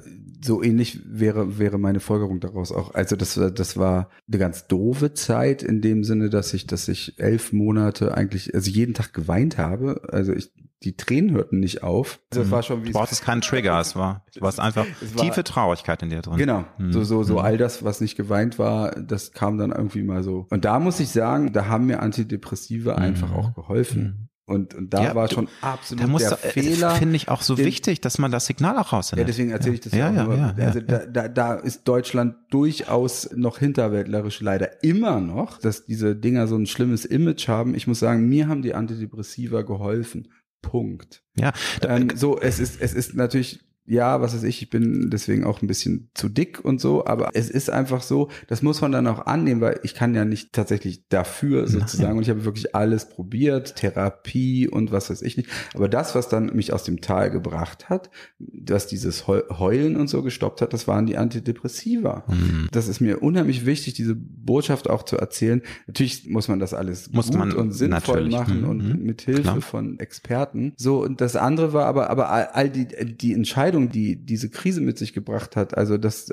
[0.44, 2.94] so ähnlich wäre, wäre meine Folgerung daraus auch.
[2.94, 7.18] Also das, das war eine ganz doofe Zeit in dem Sinne, dass ich, dass ich
[7.18, 10.02] elf Monate eigentlich, also jeden Tag geweint habe.
[10.12, 10.52] Also ich
[10.84, 12.20] die Tränen hörten nicht auf.
[12.32, 12.52] Also es mhm.
[12.52, 12.88] war schon wie.
[12.88, 16.22] Du brauchst keinen Trigger, es war, du warst einfach es war, tiefe Traurigkeit in dir
[16.22, 16.38] drin.
[16.38, 16.66] Genau.
[16.78, 16.92] Mhm.
[16.92, 17.40] So, so, so mhm.
[17.40, 20.46] all das, was nicht geweint war, das kam dann irgendwie mal so.
[20.50, 23.00] Und da muss ich sagen, da haben mir Antidepressiva mhm.
[23.00, 24.04] einfach auch geholfen.
[24.04, 24.28] Mhm.
[24.50, 26.92] Und, und da ja, war schon absolut da muss, der äh, Fehler.
[26.92, 29.20] Finde ich auch so den, wichtig, dass man das Signal auch rausnimmt.
[29.20, 32.36] Ja, deswegen erzähle ich das ja, ja, ja, ja, Also da, da, da ist Deutschland
[32.50, 37.76] durchaus noch hinterwäldlerisch leider immer noch, dass diese Dinger so ein schlimmes Image haben.
[37.76, 40.30] Ich muss sagen, mir haben die Antidepressiva geholfen.
[40.62, 41.24] Punkt.
[41.38, 41.54] Ja.
[41.82, 45.62] Ähm, so, es ist, es ist natürlich ja, was weiß ich, ich bin deswegen auch
[45.62, 49.08] ein bisschen zu dick und so, aber es ist einfach so, das muss man dann
[49.08, 52.18] auch annehmen, weil ich kann ja nicht tatsächlich dafür sozusagen Nein.
[52.18, 56.28] und ich habe wirklich alles probiert, Therapie und was weiß ich nicht, aber das, was
[56.28, 58.10] dann mich aus dem Tal gebracht hat,
[58.40, 62.26] dass dieses Heulen und so gestoppt hat, das waren die Antidepressiva.
[62.28, 62.68] Mhm.
[62.72, 65.62] Das ist mir unheimlich wichtig, diese Botschaft auch zu erzählen.
[65.88, 68.70] Natürlich muss man das alles muss gut und sinnvoll machen mhm.
[68.70, 70.74] und mit Hilfe von Experten.
[70.76, 74.82] So, und das andere war aber, aber all die, die Entscheidungen Entscheidung, die diese Krise
[74.82, 76.32] mit sich gebracht hat, also das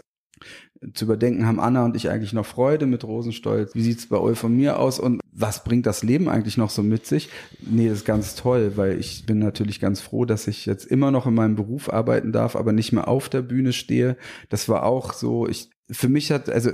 [0.92, 3.74] zu überdenken, haben Anna und ich eigentlich noch Freude mit Rosenstolz?
[3.74, 5.00] Wie sieht's bei euch von mir aus?
[5.00, 7.30] Und was bringt das Leben eigentlich noch so mit sich?
[7.60, 11.10] Nee, das ist ganz toll, weil ich bin natürlich ganz froh, dass ich jetzt immer
[11.10, 14.16] noch in meinem Beruf arbeiten darf, aber nicht mehr auf der Bühne stehe.
[14.50, 16.72] Das war auch so, ich, für mich hat, also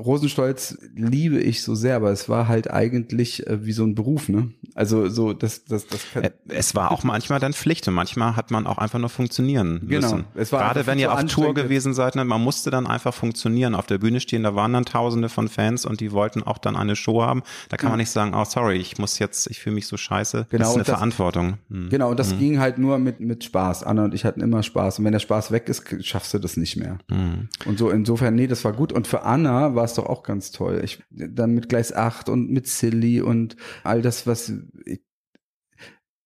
[0.00, 4.28] Rosenstolz liebe ich so sehr, aber es war halt eigentlich äh, wie so ein Beruf,
[4.28, 4.50] ne?
[4.74, 8.50] Also so das das das kann es war auch manchmal dann Pflicht und manchmal hat
[8.50, 10.00] man auch einfach nur funktionieren genau.
[10.00, 10.24] müssen.
[10.34, 13.74] Es war Gerade wenn ihr auf Tour gewesen seid, ne, man musste dann einfach funktionieren,
[13.74, 16.76] auf der Bühne stehen, da waren dann tausende von Fans und die wollten auch dann
[16.76, 17.42] eine Show haben.
[17.68, 17.92] Da kann mhm.
[17.92, 20.46] man nicht sagen, oh sorry, ich muss jetzt, ich fühle mich so scheiße.
[20.50, 21.58] Genau, das ist eine das, Verantwortung.
[21.68, 21.88] Mhm.
[21.90, 22.38] Genau, und das mhm.
[22.38, 23.82] ging halt nur mit mit Spaß.
[23.82, 26.56] Anna und ich hatten immer Spaß und wenn der Spaß weg ist, schaffst du das
[26.56, 26.98] nicht mehr.
[27.08, 27.48] Mhm.
[27.66, 30.50] Und so insofern nee, das war gut und für Anna war es doch auch ganz
[30.50, 30.80] toll.
[30.84, 34.52] Ich, dann mit Gleis 8 und mit Silly und all das, was
[34.84, 35.00] ich,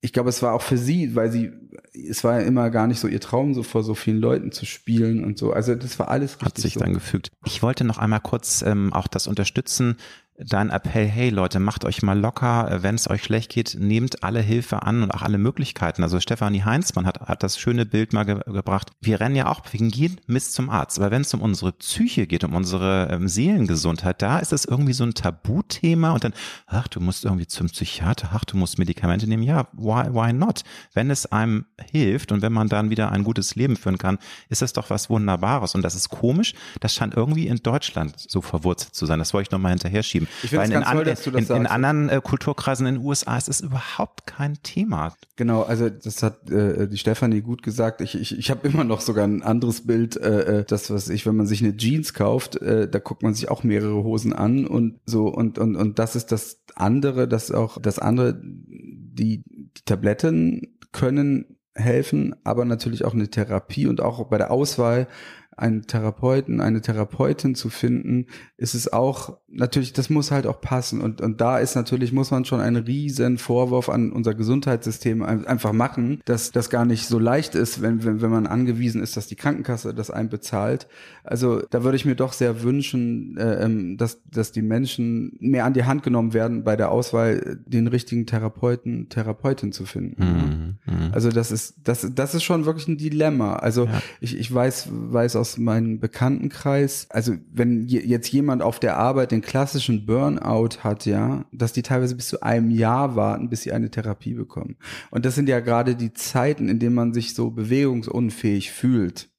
[0.00, 1.50] ich glaube, es war auch für sie, weil sie,
[1.94, 4.66] es war ja immer gar nicht so ihr Traum, so vor so vielen Leuten zu
[4.66, 5.52] spielen und so.
[5.52, 6.46] Also das war alles richtig.
[6.46, 6.80] Hat sich so.
[6.80, 7.30] dann gefügt.
[7.46, 9.96] Ich wollte noch einmal kurz ähm, auch das unterstützen,
[10.38, 14.40] dein Appell, hey Leute, macht euch mal locker, wenn es euch schlecht geht, nehmt alle
[14.40, 16.02] Hilfe an und auch alle Möglichkeiten.
[16.02, 18.90] Also Stefanie Heinzmann hat, hat das schöne Bild mal ge gebracht.
[19.00, 20.98] Wir rennen ja auch wegen jeden Mist zum Arzt.
[20.98, 24.92] Aber wenn es um unsere Psyche geht, um unsere ähm, Seelengesundheit, da ist es irgendwie
[24.92, 26.34] so ein Tabuthema und dann,
[26.66, 29.44] ach, du musst irgendwie zum Psychiater, ach, du musst Medikamente nehmen.
[29.44, 30.62] Ja, why, why not?
[30.94, 34.18] Wenn es einem hilft und wenn man dann wieder ein gutes Leben führen kann,
[34.48, 35.76] ist das doch was Wunderbares.
[35.76, 36.54] Und das ist komisch.
[36.80, 39.20] Das scheint irgendwie in Deutschland so verwurzelt zu sein.
[39.20, 40.36] Das wollte ich nochmal hinterher schieben geben.
[40.42, 41.60] Ich finde es ganz toll, dass du das in, sagst.
[41.60, 45.14] In anderen äh, Kulturkreisen in den USA ist es überhaupt kein Thema.
[45.36, 48.00] Genau, also das hat äh, die Stefanie gut gesagt.
[48.00, 51.26] Ich, ich, ich habe immer noch sogar ein anderes Bild, äh, äh, das was ich,
[51.26, 54.66] wenn man sich eine Jeans kauft, äh, da guckt man sich auch mehrere Hosen an
[54.66, 59.84] und so und und und das ist das andere, das auch das andere, die, die
[59.84, 65.08] Tabletten können helfen, aber natürlich auch eine Therapie und auch bei der Auswahl
[65.56, 68.26] einen Therapeuten, eine Therapeutin zu finden,
[68.56, 71.00] ist es auch natürlich, das muss halt auch passen.
[71.00, 75.72] Und, und da ist natürlich, muss man schon einen riesen Vorwurf an unser Gesundheitssystem einfach
[75.72, 79.28] machen, dass das gar nicht so leicht ist, wenn, wenn, wenn man angewiesen ist, dass
[79.28, 80.88] die Krankenkasse das einem bezahlt.
[81.22, 85.64] Also da würde ich mir doch sehr wünschen, äh, ähm, dass, dass die Menschen mehr
[85.64, 90.78] an die Hand genommen werden bei der Auswahl, den richtigen Therapeuten, Therapeutin zu finden.
[90.86, 91.12] Mhm, mhm.
[91.12, 93.56] Also das ist, das, das ist schon wirklich ein Dilemma.
[93.56, 94.02] Also ja.
[94.20, 99.42] ich, ich weiß, weiß aus meinem Bekanntenkreis, also wenn jetzt jemand auf der Arbeit den
[99.42, 103.90] klassischen Burnout hat, ja, dass die teilweise bis zu einem Jahr warten, bis sie eine
[103.90, 104.76] Therapie bekommen.
[105.10, 109.33] Und das sind ja gerade die Zeiten, in denen man sich so bewegungsunfähig fühlt.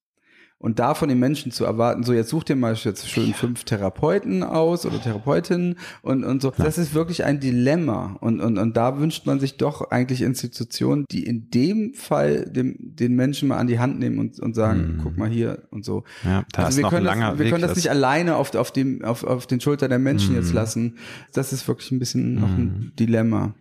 [0.57, 3.65] Und da von den Menschen zu erwarten, so jetzt such dir mal jetzt schön fünf
[3.65, 8.17] Therapeuten aus oder Therapeutinnen und, und so, das ist wirklich ein Dilemma.
[8.21, 12.77] Und, und, und da wünscht man sich doch eigentlich Institutionen, die in dem Fall dem,
[12.79, 14.99] den Menschen mal an die Hand nehmen und, und sagen, hm.
[15.03, 16.05] guck mal hier und so.
[16.23, 19.25] Ja, da also wir können, das, wir können das nicht alleine auf, auf, dem, auf,
[19.25, 20.35] auf den Schultern der Menschen hm.
[20.37, 20.97] jetzt lassen.
[21.33, 22.91] Das ist wirklich ein bisschen noch ein hm.
[22.97, 23.53] Dilemma.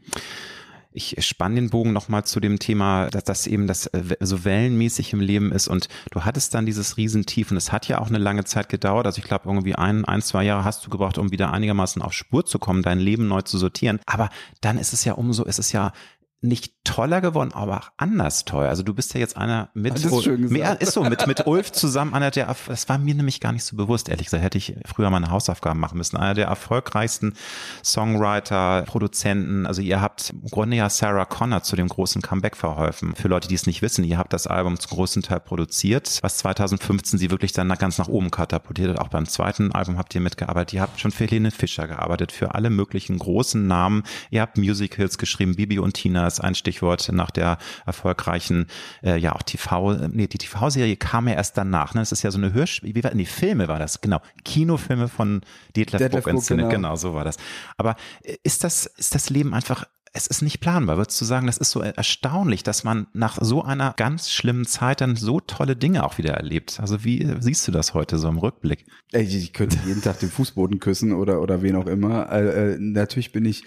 [0.97, 5.13] Ich spann den Bogen nochmal zu dem Thema, dass das eben das äh, so wellenmäßig
[5.13, 8.19] im Leben ist und du hattest dann dieses Riesentief und es hat ja auch eine
[8.19, 9.05] lange Zeit gedauert.
[9.05, 12.13] Also ich glaube irgendwie ein, ein, zwei Jahre hast du gebraucht, um wieder einigermaßen auf
[12.13, 13.99] Spur zu kommen, dein Leben neu zu sortieren.
[14.07, 14.31] Aber
[14.61, 15.93] dann ist es ja umso, ist es ja
[16.41, 18.69] nicht toller geworden, aber auch anders teuer.
[18.69, 22.15] Also du bist ja jetzt einer mit, ist, mehr, ist so, mit, mit Ulf zusammen
[22.15, 25.11] einer der, das war mir nämlich gar nicht so bewusst, ehrlich gesagt, hätte ich früher
[25.11, 26.17] meine Hausaufgaben machen müssen.
[26.17, 27.35] Einer der erfolgreichsten
[27.83, 33.15] Songwriter, Produzenten, also ihr habt im Grunde ja Sarah Connor zu dem großen Comeback verholfen.
[33.15, 36.37] Für Leute, die es nicht wissen, ihr habt das Album zum großen Teil produziert, was
[36.39, 38.99] 2015 sie wirklich dann ganz nach oben katapultiert hat.
[39.01, 40.75] Auch beim zweiten Album habt ihr mitgearbeitet.
[40.75, 44.05] Ihr habt schon für Helene Fischer gearbeitet, für alle möglichen großen Namen.
[44.31, 48.67] Ihr habt Musicals geschrieben, Bibi und Tina das ein Stichwort nach der erfolgreichen,
[49.03, 51.95] äh, ja auch TV, nee, die TV-Serie kam ja erst danach.
[51.95, 52.01] Ne?
[52.01, 54.21] Das ist ja so eine Hörspiel, wie war, nee, Filme war das, genau.
[54.45, 55.43] Kinofilme von
[55.77, 56.89] Detlef, Detlef Book inszeniert, genau.
[56.89, 57.37] genau, so war das.
[57.77, 60.97] Aber äh, ist das, ist das Leben einfach es ist nicht planbar.
[60.97, 65.01] Würdest du sagen, das ist so erstaunlich, dass man nach so einer ganz schlimmen Zeit
[65.01, 66.79] dann so tolle Dinge auch wieder erlebt?
[66.81, 68.87] Also wie siehst du das heute so im Rückblick?
[69.11, 72.31] Ich könnte jeden Tag den Fußboden küssen oder, oder wen auch immer.
[72.31, 73.65] Äh, äh, natürlich bin ich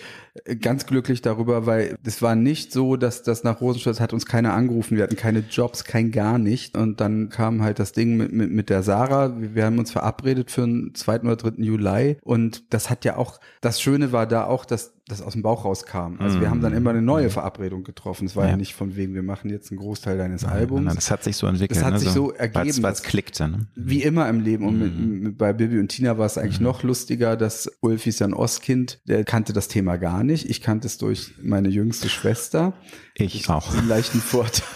[0.62, 4.54] ganz glücklich darüber, weil es war nicht so, dass das nach Rosenstadt hat uns keiner
[4.54, 4.96] angerufen.
[4.96, 6.78] Wir hatten keine Jobs, kein gar nicht.
[6.78, 9.34] Und dann kam halt das Ding mit, mit, mit der Sarah.
[9.38, 11.22] Wir haben uns verabredet für den 2.
[11.22, 11.62] oder 3.
[11.62, 12.18] Juli.
[12.22, 15.64] Und das hat ja auch, das Schöne war da auch, dass das aus dem Bauch
[15.64, 16.20] rauskam.
[16.20, 17.30] Also wir haben dann immer eine neue mhm.
[17.30, 18.26] Verabredung getroffen.
[18.26, 18.52] Es war ja.
[18.52, 20.86] ja nicht von wegen, wir machen jetzt einen Großteil deines Albums.
[20.86, 21.78] Nein, das hat sich so entwickelt.
[21.78, 22.00] Das hat ne?
[22.00, 22.84] sich so ergeben.
[22.84, 23.48] Weil es klickte.
[23.48, 23.68] Ne?
[23.76, 24.68] Wie immer im Leben.
[24.68, 25.20] Und mhm.
[25.22, 26.66] mit, bei Bibi und Tina war es eigentlich mhm.
[26.66, 30.50] noch lustiger, dass Ulfi ist ja ein Ostkind, der kannte das Thema gar nicht.
[30.50, 32.74] Ich kannte es durch meine jüngste Schwester.
[33.16, 33.74] Ich auch.
[33.78, 34.68] Einen leichten Vorteil.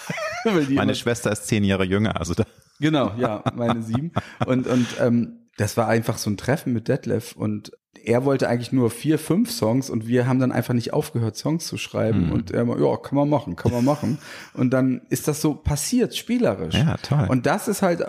[0.69, 2.45] meine Schwester ist zehn Jahre jünger, also da.
[2.79, 4.11] Genau, ja, meine sieben.
[4.47, 7.71] Und, und ähm, das war einfach so ein Treffen mit Detlef und
[8.03, 11.67] er wollte eigentlich nur vier, fünf Songs und wir haben dann einfach nicht aufgehört, Songs
[11.67, 12.27] zu schreiben.
[12.27, 12.31] Mhm.
[12.31, 14.17] Und er immer, ja, kann man machen, kann man machen.
[14.53, 16.75] und dann ist das so passiert, spielerisch.
[16.75, 17.27] Ja, toll.
[17.29, 18.01] Und das ist halt,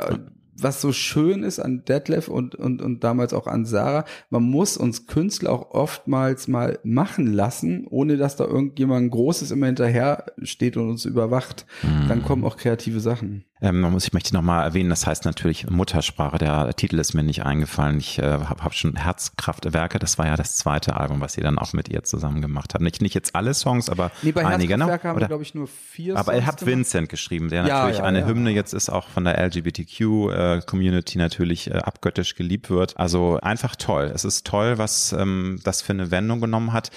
[0.63, 4.77] was so schön ist an Detlef und, und, und damals auch an Sarah, man muss
[4.77, 10.77] uns Künstler auch oftmals mal machen lassen, ohne dass da irgendjemand Großes immer hinterher steht
[10.77, 11.67] und uns überwacht.
[11.83, 12.09] Mhm.
[12.09, 13.45] Dann kommen auch kreative Sachen.
[13.63, 16.37] Ähm, man muss, ich möchte nochmal erwähnen, das heißt natürlich Muttersprache.
[16.37, 17.99] Der Titel ist mir nicht eingefallen.
[17.99, 20.01] Ich äh, habe hab schon Herzkraftwerke.
[20.01, 22.83] Das war ja das zweite Album, was sie dann auch mit ihr zusammen gemacht haben.
[22.83, 24.77] Nicht, nicht jetzt alle Songs, aber nee, bei einige.
[24.77, 24.87] Ne?
[24.87, 26.75] Haben wir, glaube ich, nur vier Aber er hat gemacht.
[26.75, 28.27] Vincent geschrieben, der ja, natürlich ja, eine ja.
[28.27, 30.52] Hymne jetzt ist, auch von der LGBTQ-Community äh,
[31.19, 32.97] natürlich äh, abgöttisch geliebt wird.
[32.99, 34.11] Also einfach toll.
[34.15, 36.91] Es ist toll, was ähm, das für eine Wendung genommen hat.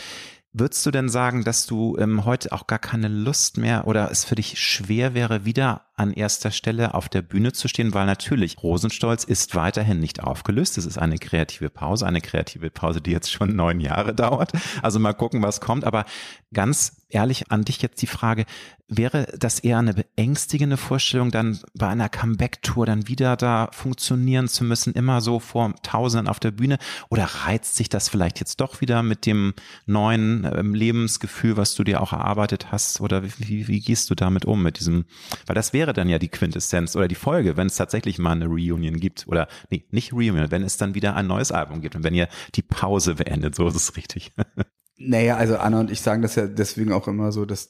[0.58, 4.24] Würdest du denn sagen, dass du ähm, heute auch gar keine Lust mehr oder es
[4.24, 8.64] für dich schwer wäre, wieder an erster Stelle auf der Bühne zu stehen, weil natürlich
[8.64, 10.78] Rosenstolz ist weiterhin nicht aufgelöst.
[10.78, 14.54] Es ist eine kreative Pause, eine kreative Pause, die jetzt schon neun Jahre dauert.
[14.82, 15.84] Also mal gucken, was kommt.
[15.84, 16.06] Aber
[16.54, 18.46] ganz ehrlich an dich jetzt die Frage,
[18.88, 24.64] wäre das eher eine beängstigende Vorstellung, dann bei einer Comeback-Tour dann wieder da funktionieren zu
[24.64, 26.78] müssen, immer so vor Tausenden auf der Bühne?
[27.10, 29.54] Oder reizt sich das vielleicht jetzt doch wieder mit dem
[29.86, 33.02] neuen äh, Lebensgefühl, was du dir auch erarbeitet hast?
[33.02, 35.06] Oder wie, wie, gehst du damit um, mit diesem,
[35.48, 38.46] weil das wäre dann ja die Quintessenz oder die Folge, wenn es tatsächlich mal eine
[38.46, 42.04] Reunion gibt oder nee, nicht Reunion, wenn es dann wieder ein neues Album gibt und
[42.04, 44.32] wenn ihr die Pause beendet, so ist es richtig.
[44.98, 47.68] Naja, also Anna und ich sagen das ja deswegen auch immer so, dass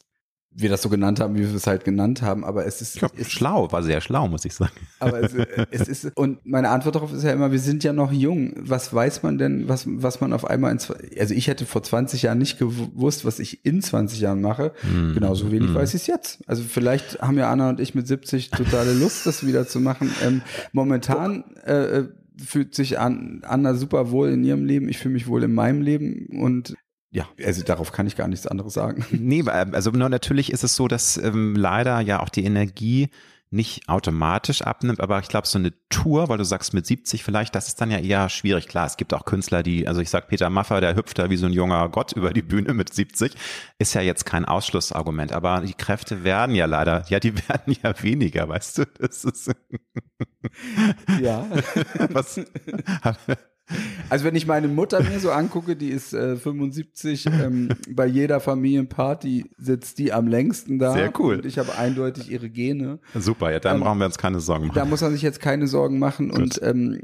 [0.58, 3.18] wir das so genannt haben, wie wir es halt genannt haben, aber es ist, glaub,
[3.18, 4.72] ist schlau, war sehr schlau, muss ich sagen.
[5.00, 5.34] Aber es,
[5.72, 8.54] es, ist und meine Antwort darauf ist ja immer, wir sind ja noch jung.
[8.58, 10.80] Was weiß man denn, was was man auf einmal in
[11.20, 14.72] also ich hätte vor 20 Jahren nicht gewusst, was ich in 20 Jahren mache.
[14.84, 15.14] Mm.
[15.14, 15.76] Genauso wenig mm.
[15.76, 16.44] weiß ich es jetzt.
[16.48, 20.12] Also vielleicht haben ja Anna und ich mit 70 totale Lust, das wieder zu machen.
[20.24, 20.42] Ähm,
[20.72, 22.08] momentan äh, äh
[22.44, 24.90] fühlt sich Anna super wohl in ihrem Leben.
[24.90, 26.76] Ich fühle mich wohl in meinem Leben und
[27.16, 29.06] ja, also darauf kann ich gar nichts anderes sagen.
[29.10, 33.10] Nee, also natürlich ist es so, dass ähm, leider ja auch die Energie
[33.52, 37.56] nicht automatisch abnimmt, aber ich glaube, so eine Tour, weil du sagst mit 70 vielleicht,
[37.56, 38.68] das ist dann ja eher schwierig.
[38.68, 41.38] Klar, es gibt auch Künstler, die, also ich sag Peter Mafffer, der hüpft da wie
[41.38, 43.34] so ein junger Gott über die Bühne mit 70,
[43.80, 47.94] ist ja jetzt kein Ausschlussargument, aber die Kräfte werden ja leider, ja, die werden ja
[48.04, 49.56] weniger, weißt du, das ist.
[51.22, 51.48] ja.
[52.10, 52.42] Was?
[54.10, 58.40] Also wenn ich meine Mutter mir so angucke, die ist äh, 75, ähm, bei jeder
[58.40, 60.94] Familienparty sitzt die am längsten da.
[60.94, 61.38] Sehr cool.
[61.38, 63.00] Und ich habe eindeutig ihre Gene.
[63.16, 64.76] Super, ja, dann ähm, brauchen wir uns keine Sorgen machen.
[64.76, 66.30] Da muss man sich jetzt keine Sorgen machen.
[66.30, 66.40] Gut.
[66.40, 67.00] Und ähm,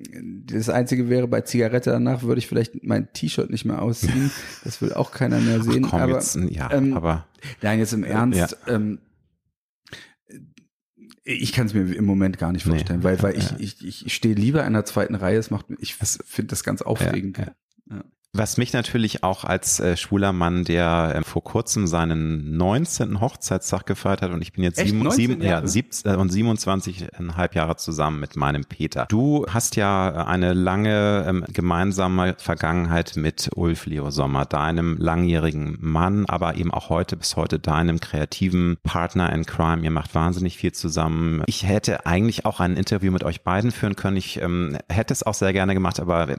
[0.45, 4.31] das Einzige wäre bei Zigarette danach würde ich vielleicht mein T-Shirt nicht mehr ausziehen.
[4.63, 5.85] Das will auch keiner mehr sehen.
[5.85, 7.25] Ach komm, aber, jetzt, ja, ähm, aber
[7.61, 8.37] nein, jetzt im Ernst.
[8.37, 8.47] Ja.
[8.67, 8.99] Ähm,
[11.23, 14.05] ich kann es mir im Moment gar nicht vorstellen, nee, weil, weil ja, ich, ich,
[14.05, 15.37] ich stehe lieber in der zweiten Reihe.
[15.37, 17.37] Es macht, ich finde das ganz aufregend.
[17.37, 17.55] Ja, ja.
[18.33, 23.19] Was mich natürlich auch als äh, schwuler Mann, der äh, vor kurzem seinen 19.
[23.19, 27.75] Hochzeitstag gefeiert hat und ich bin jetzt sieben, sieben, ja, sieb, äh, und 27,5 Jahre
[27.75, 29.05] zusammen mit meinem Peter.
[29.09, 36.25] Du hast ja eine lange ähm, gemeinsame Vergangenheit mit Ulf Leo Sommer, deinem langjährigen Mann,
[36.25, 39.83] aber eben auch heute bis heute deinem kreativen Partner in Crime.
[39.83, 41.43] Ihr macht wahnsinnig viel zusammen.
[41.47, 44.15] Ich hätte eigentlich auch ein Interview mit euch beiden führen können.
[44.15, 46.37] Ich ähm, hätte es auch sehr gerne gemacht, aber äh,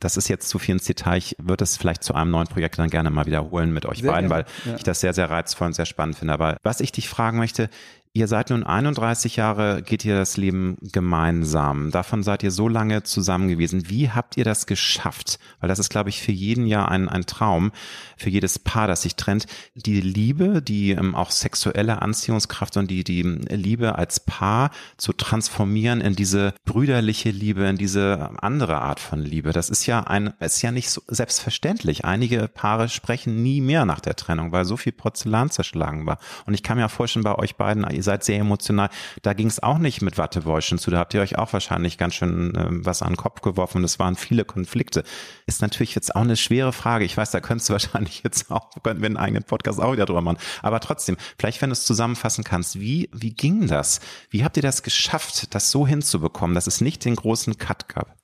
[0.00, 1.33] das ist jetzt zu viel ins Detail.
[1.36, 4.10] Ich würde es vielleicht zu einem neuen Projekt dann gerne mal wiederholen mit euch sehr
[4.10, 4.46] beiden, gerne.
[4.64, 4.76] weil ja.
[4.76, 6.34] ich das sehr, sehr reizvoll und sehr spannend finde.
[6.34, 7.68] Aber was ich dich fragen möchte,
[8.16, 11.90] Ihr seid nun 31 Jahre, geht ihr das Leben gemeinsam.
[11.90, 13.90] Davon seid ihr so lange zusammen gewesen.
[13.90, 15.40] Wie habt ihr das geschafft?
[15.58, 17.72] Weil das ist, glaube ich, für jeden ja ein, ein Traum,
[18.16, 19.46] für jedes Paar, das sich trennt.
[19.74, 26.00] Die Liebe, die ähm, auch sexuelle Anziehungskraft und die, die Liebe als Paar zu transformieren
[26.00, 29.52] in diese brüderliche Liebe, in diese andere Art von Liebe.
[29.52, 32.04] Das ist ja ein, ist ja nicht so selbstverständlich.
[32.04, 36.18] Einige Paare sprechen nie mehr nach der Trennung, weil so viel Porzellan zerschlagen war.
[36.46, 38.90] Und ich kann mir vorstellen, bei euch beiden, seid sehr emotional.
[39.22, 40.90] Da ging es auch nicht mit Wattebäuschen zu.
[40.90, 43.82] Da habt ihr euch auch wahrscheinlich ganz schön äh, was an den Kopf geworfen.
[43.84, 45.02] Es waren viele Konflikte.
[45.46, 47.04] Ist natürlich jetzt auch eine schwere Frage.
[47.04, 50.06] Ich weiß, da könntest du wahrscheinlich jetzt auch, könnten wir einen eigenen Podcast auch wieder
[50.06, 50.38] drüber machen.
[50.62, 54.00] Aber trotzdem, vielleicht, wenn du es zusammenfassen kannst, wie, wie ging das?
[54.30, 58.23] Wie habt ihr das geschafft, das so hinzubekommen, dass es nicht den großen Cut gab?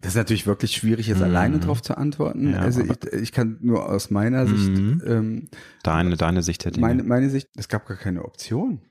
[0.00, 1.24] Das ist natürlich wirklich schwierig, jetzt mhm.
[1.24, 2.52] alleine drauf zu antworten.
[2.52, 4.56] Ja, also ich, ich, kann nur aus meiner mhm.
[4.56, 5.08] Sicht.
[5.08, 5.48] Ähm,
[5.82, 6.86] deine, deine Sicht der Dinge.
[6.86, 8.82] Meine, meine Sicht, es gab gar keine Option.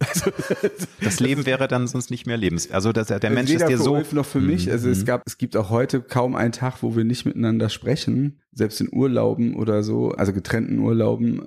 [0.06, 0.32] Also,
[1.00, 2.70] das Leben wäre dann sonst nicht mehr lebens.
[2.70, 4.02] Also das, der Mensch ist dir so.
[4.12, 4.70] noch für mich.
[4.70, 5.04] Also es mhm.
[5.04, 8.92] gab, es gibt auch heute kaum einen Tag, wo wir nicht miteinander sprechen, selbst in
[8.92, 11.46] Urlauben oder so, also getrennten Urlauben.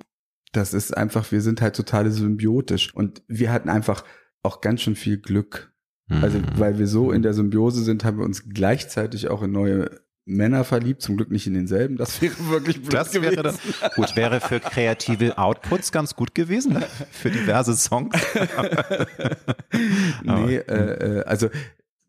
[0.52, 4.02] Das ist einfach, wir sind halt total symbiotisch und wir hatten einfach
[4.42, 5.74] auch ganz schön viel Glück.
[6.08, 6.44] Also, mhm.
[6.56, 9.90] weil wir so in der Symbiose sind, haben wir uns gleichzeitig auch in neue
[10.28, 11.96] Männer verliebt, zum Glück nicht in denselben.
[11.96, 13.36] Das wäre wirklich blöd das gewesen.
[13.36, 13.56] Wäre dann,
[13.96, 16.86] gut, wäre für kreative Outputs ganz gut gewesen, ne?
[17.10, 18.14] für diverse Songs.
[20.22, 21.48] nee, äh, äh, also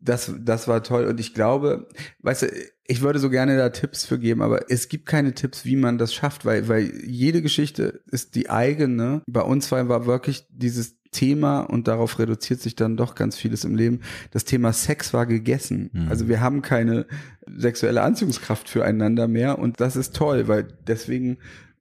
[0.02, 1.88] das, das war toll und ich glaube,
[2.20, 2.46] weißt du,
[2.86, 5.98] ich würde so gerne da Tipps für geben, aber es gibt keine Tipps, wie man
[5.98, 9.22] das schafft, weil, weil jede Geschichte ist die eigene.
[9.26, 13.74] Bei uns war wirklich dieses Thema und darauf reduziert sich dann doch ganz vieles im
[13.74, 14.00] Leben.
[14.30, 15.90] Das Thema Sex war gegessen.
[15.92, 16.08] Mhm.
[16.08, 17.06] Also wir haben keine
[17.46, 21.38] sexuelle Anziehungskraft füreinander mehr und das ist toll, weil deswegen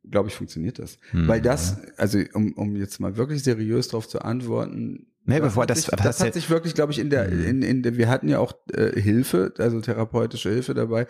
[0.09, 0.97] glaube ich funktioniert das.
[1.13, 1.27] Mhm.
[1.27, 5.81] Weil das, also um, um jetzt mal wirklich seriös darauf zu antworten, Nee, bevor das,
[5.81, 7.45] sich, das, das hat sich wirklich, glaube ich, in der, mhm.
[7.45, 11.05] in, in der, wir hatten ja auch äh, Hilfe, also therapeutische Hilfe dabei.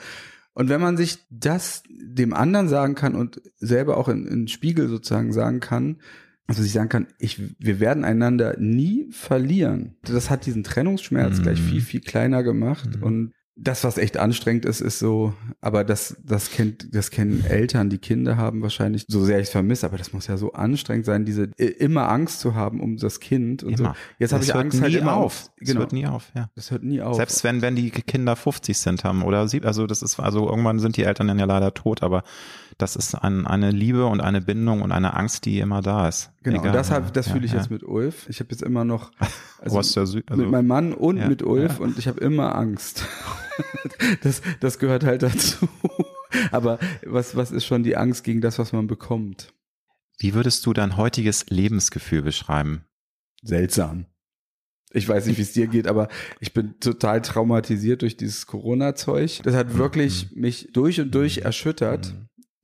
[0.54, 4.90] Und wenn man sich das dem anderen sagen kann und selber auch in, in Spiegel
[4.90, 6.02] sozusagen sagen kann,
[6.50, 9.96] also ich sagen kann, ich, wir werden einander nie verlieren.
[10.02, 11.44] Das hat diesen Trennungsschmerz mhm.
[11.44, 12.98] gleich viel, viel kleiner gemacht.
[12.98, 13.04] Mhm.
[13.04, 17.90] Und das, was echt anstrengend ist, ist so, aber das, das kennt, das kennen Eltern,
[17.90, 21.06] die Kinder haben wahrscheinlich, so sehr ich es vermisse, aber das muss ja so anstrengend
[21.06, 23.90] sein, diese immer Angst zu haben um das Kind und immer.
[23.90, 23.96] so.
[24.18, 25.52] Jetzt habe ich Angst halt immer auf.
[25.58, 25.74] Genau.
[25.74, 26.50] Das hört nie auf, ja.
[26.56, 27.18] Das hört nie auf.
[27.18, 30.80] Selbst wenn, wenn die Kinder 50 Cent haben oder sie, also das ist, also irgendwann
[30.80, 32.24] sind die Eltern dann ja leider tot, aber
[32.80, 36.32] das ist ein, eine Liebe und eine Bindung und eine Angst, die immer da ist.
[36.44, 37.58] Genau, Egal, und das, hab, das ja, fühle ich ja.
[37.58, 38.28] jetzt mit Ulf.
[38.30, 39.12] Ich habe jetzt immer noch
[39.60, 43.06] also, also, mit meinem Mann und ja, mit Ulf und ich habe immer Angst.
[44.24, 45.68] das, das gehört halt dazu.
[46.52, 49.54] Aber was, was ist schon die Angst gegen das, was man bekommt?
[50.18, 52.86] Wie würdest du dein heutiges Lebensgefühl beschreiben?
[53.42, 54.06] Seltsam.
[54.92, 56.08] Ich weiß nicht, wie es dir geht, aber
[56.40, 59.42] ich bin total traumatisiert durch dieses Corona-Zeug.
[59.44, 60.42] Das hat wirklich mhm.
[60.42, 62.16] mich durch und durch erschüttert.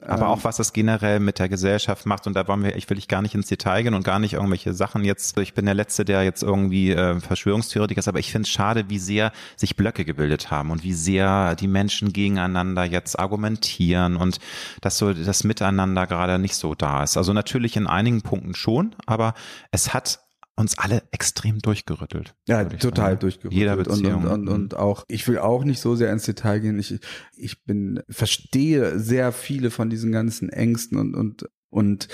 [0.02, 2.98] Aber auch was das generell mit der Gesellschaft macht und da wollen wir, ich will
[2.98, 5.38] ich gar nicht ins Detail gehen und gar nicht irgendwelche Sachen jetzt.
[5.38, 8.90] Ich bin der Letzte, der jetzt irgendwie äh, Verschwörungstheoretiker ist, aber ich finde es schade,
[8.90, 14.40] wie sehr sich Blöcke gebildet haben und wie sehr die Menschen gegeneinander jetzt argumentieren und
[14.82, 17.16] dass so das Miteinander gerade nicht so da ist.
[17.16, 19.34] Also natürlich in einigen Punkten schon, aber
[19.72, 20.25] es hat
[20.56, 22.36] uns alle extrem durchgerüttelt.
[22.48, 23.20] Ja, total sagen.
[23.20, 23.60] durchgerüttelt.
[23.60, 24.24] Jeder Beziehung.
[24.24, 26.80] Und, und, und, und auch, ich will auch nicht so sehr ins Detail gehen.
[26.80, 26.98] Ich,
[27.36, 32.08] ich bin, verstehe sehr viele von diesen ganzen Ängsten und, und, und,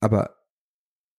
[0.00, 0.36] aber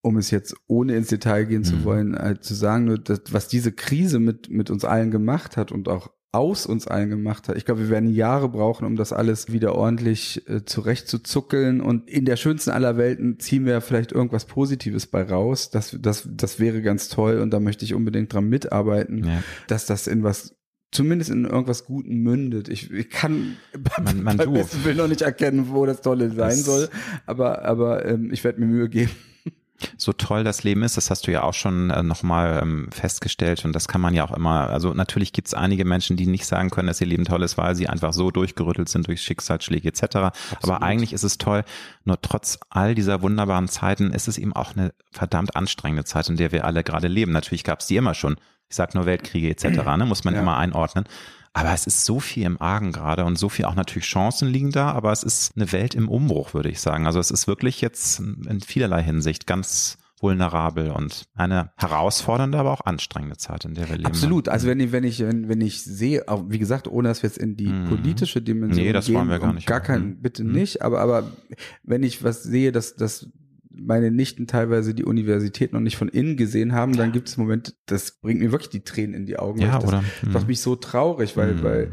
[0.02, 1.66] um es jetzt ohne ins Detail gehen mhm.
[1.66, 5.58] zu wollen, halt zu sagen, nur, dass, was diese Krise mit, mit uns allen gemacht
[5.58, 7.58] hat und auch aus uns allen gemacht hat.
[7.58, 11.82] Ich glaube, wir werden Jahre brauchen, um das alles wieder ordentlich äh, zurechtzuzuckeln.
[11.82, 15.72] Und in der schönsten aller Welten ziehen wir vielleicht irgendwas Positives bei raus.
[15.72, 19.44] Das, das, das wäre ganz toll und da möchte ich unbedingt dran mitarbeiten, ja.
[19.68, 20.56] dass das in was
[20.92, 22.70] zumindest in irgendwas Guten mündet.
[22.70, 23.58] Ich, ich kann
[24.04, 26.90] man, man beim will noch nicht erkennen, wo das Tolle sein das soll,
[27.26, 29.12] aber, aber ähm, ich werde mir Mühe geben
[29.98, 33.66] so toll das Leben ist, das hast du ja auch schon äh, nochmal ähm, festgestellt
[33.66, 36.46] und das kann man ja auch immer, also natürlich gibt es einige Menschen, die nicht
[36.46, 39.90] sagen können, dass ihr Leben toll ist, weil sie einfach so durchgerüttelt sind durch Schicksalsschläge
[39.90, 40.04] etc.
[40.04, 40.34] Absolut.
[40.64, 41.64] Aber eigentlich ist es toll,
[42.04, 46.38] nur trotz all dieser wunderbaren Zeiten ist es eben auch eine verdammt anstrengende Zeit, in
[46.38, 47.32] der wir alle gerade leben.
[47.32, 48.36] Natürlich gab es die immer schon.
[48.70, 50.42] Ich sag nur Weltkriege etc., ne, muss man ja.
[50.42, 51.06] immer einordnen.
[51.54, 54.72] Aber es ist so viel im Argen gerade und so viel auch natürlich Chancen liegen
[54.72, 57.06] da, aber es ist eine Welt im Umbruch, würde ich sagen.
[57.06, 62.82] Also es ist wirklich jetzt in vielerlei Hinsicht ganz vulnerabel und eine herausfordernde, aber auch
[62.82, 64.08] anstrengende Zeit, in der wir leben.
[64.08, 64.50] Absolut.
[64.50, 67.38] Also wenn ich, wenn ich, wenn, wenn ich sehe, wie gesagt, ohne dass wir jetzt
[67.38, 67.86] in die mhm.
[67.86, 69.68] politische Dimension nee, das gehen, wollen wir gar nicht.
[69.68, 70.52] Gar kein, bitte mhm.
[70.52, 71.32] nicht, aber, aber
[71.84, 73.30] wenn ich was sehe, dass, dass
[73.82, 77.74] meine Nichten teilweise die Universität noch nicht von innen gesehen haben, dann gibt es Momente,
[77.86, 79.60] das bringt mir wirklich die Tränen in die Augen.
[79.62, 80.04] Ja, das oder?
[80.30, 81.64] macht mich so traurig, weil, Mhm.
[81.64, 81.92] weil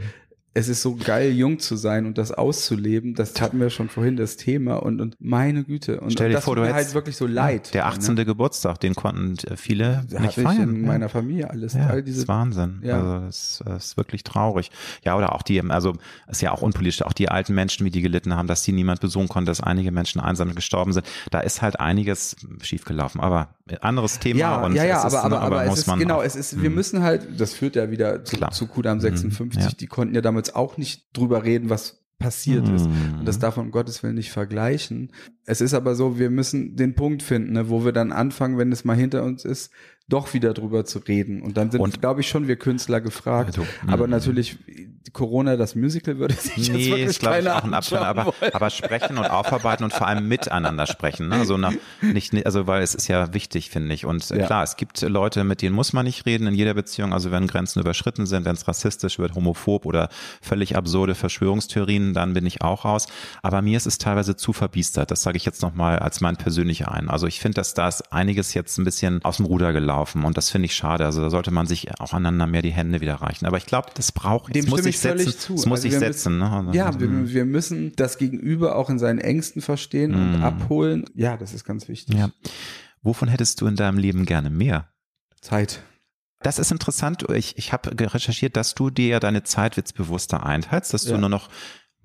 [0.57, 3.15] es ist so geil, jung zu sein und das auszuleben.
[3.15, 6.01] Das hatten wir schon vorhin das Thema und, und meine Güte.
[6.01, 7.75] Und, Stell dir das vor, du mir halt wirklich so leid.
[7.75, 8.17] Der 18.
[8.17, 10.71] Geburtstag, den konnten äh, viele Da nicht feiern.
[10.77, 10.87] in ja.
[10.87, 11.75] meiner Familie alles.
[11.75, 12.81] Ja, all das diese ist Wahnsinn.
[12.83, 12.95] Ja.
[12.97, 14.71] Also das, das ist wirklich traurig.
[15.05, 15.93] Ja, oder auch die, also
[16.29, 19.01] ist ja auch unpolitisch, auch die alten Menschen, wie die gelitten haben, dass sie niemand
[19.01, 21.05] besuchen konnte, dass einige Menschen einsam gestorben sind.
[21.31, 23.21] Da ist halt einiges schiefgelaufen.
[23.21, 23.49] Aber
[23.83, 25.99] anderes Thema ja, und ja, ja, es ist, aber, aber, aber, es muss ist, man
[25.99, 26.77] genau, auch- es ist, wir Mhm.
[26.77, 28.53] müssen halt, das führt ja wieder zu, Klar.
[28.53, 29.69] zu Kudam Mhm, 56, ja.
[29.79, 32.89] die konnten ja damals auch nicht drüber reden, was passiert ist.
[32.89, 33.21] Mhm.
[33.21, 35.13] Und das darf man um Gottes Willen nicht vergleichen.
[35.45, 38.73] Es ist aber so, wir müssen den Punkt finden, ne, wo wir dann anfangen, wenn
[38.73, 39.71] es mal hinter uns ist,
[40.09, 41.43] doch wieder drüber zu reden.
[41.43, 43.59] Und dann sind, glaube ich, schon wir Künstler gefragt.
[43.59, 44.13] Also, aber mhm.
[44.13, 44.57] natürlich,
[45.13, 48.33] Corona, das Musical würde sich jetzt Nee, wirklich ist glaube ich auch ein Abstand, aber,
[48.53, 51.29] aber sprechen und aufarbeiten und vor allem miteinander sprechen.
[51.29, 51.37] Ne?
[51.37, 54.05] Also, nach, nicht, nicht- also weil es ist ja wichtig, finde ich.
[54.07, 54.47] Und äh, Ja.
[54.47, 57.13] klar, es gibt Leute, mit denen muss man nicht reden in jeder Beziehung.
[57.13, 60.09] Also wenn Grenzen überschritten sind, wenn es rassistisch wird, homophob oder
[60.41, 63.09] völlig absurde Verschwörungstheorien, dann bin ich auch raus.
[63.43, 65.11] Aber mir ist es teilweise zu verbiestert.
[65.11, 67.11] Das sage ich jetzt nochmal als mein persönlicher ein.
[67.11, 70.37] Also ich finde, dass da ist einiges jetzt ein bisschen aus dem Ruder gelaufen und
[70.37, 71.05] das finde ich schade.
[71.05, 73.47] Also da sollte man sich auch aneinander mehr die Hände wieder reichen.
[73.47, 75.39] Aber ich glaube, das braucht, Dem muss ich völlig setzen.
[75.41, 75.55] zu.
[75.55, 76.39] Es muss Also wir setzen.
[76.39, 76.51] Ne?
[76.51, 77.01] Also, Ja, mm.
[77.01, 80.45] wir, wir müssen das Gegenüber auch in seinen Ängsten verstehen und Mm.
[80.45, 81.05] abholen.
[81.15, 82.15] Ja, das ist ganz wichtig.
[82.17, 82.31] Ja.
[83.03, 84.89] Wovon hättest du in deinem Leben gerne mehr?
[85.41, 85.83] Zeit.
[86.43, 87.25] Das ist interessant.
[87.35, 91.13] Ich, ich habe recherchiert, dass du dir ja deine Zeit jetzt bewusster einteilst, dass du
[91.13, 91.19] Ja.
[91.19, 91.49] nur noch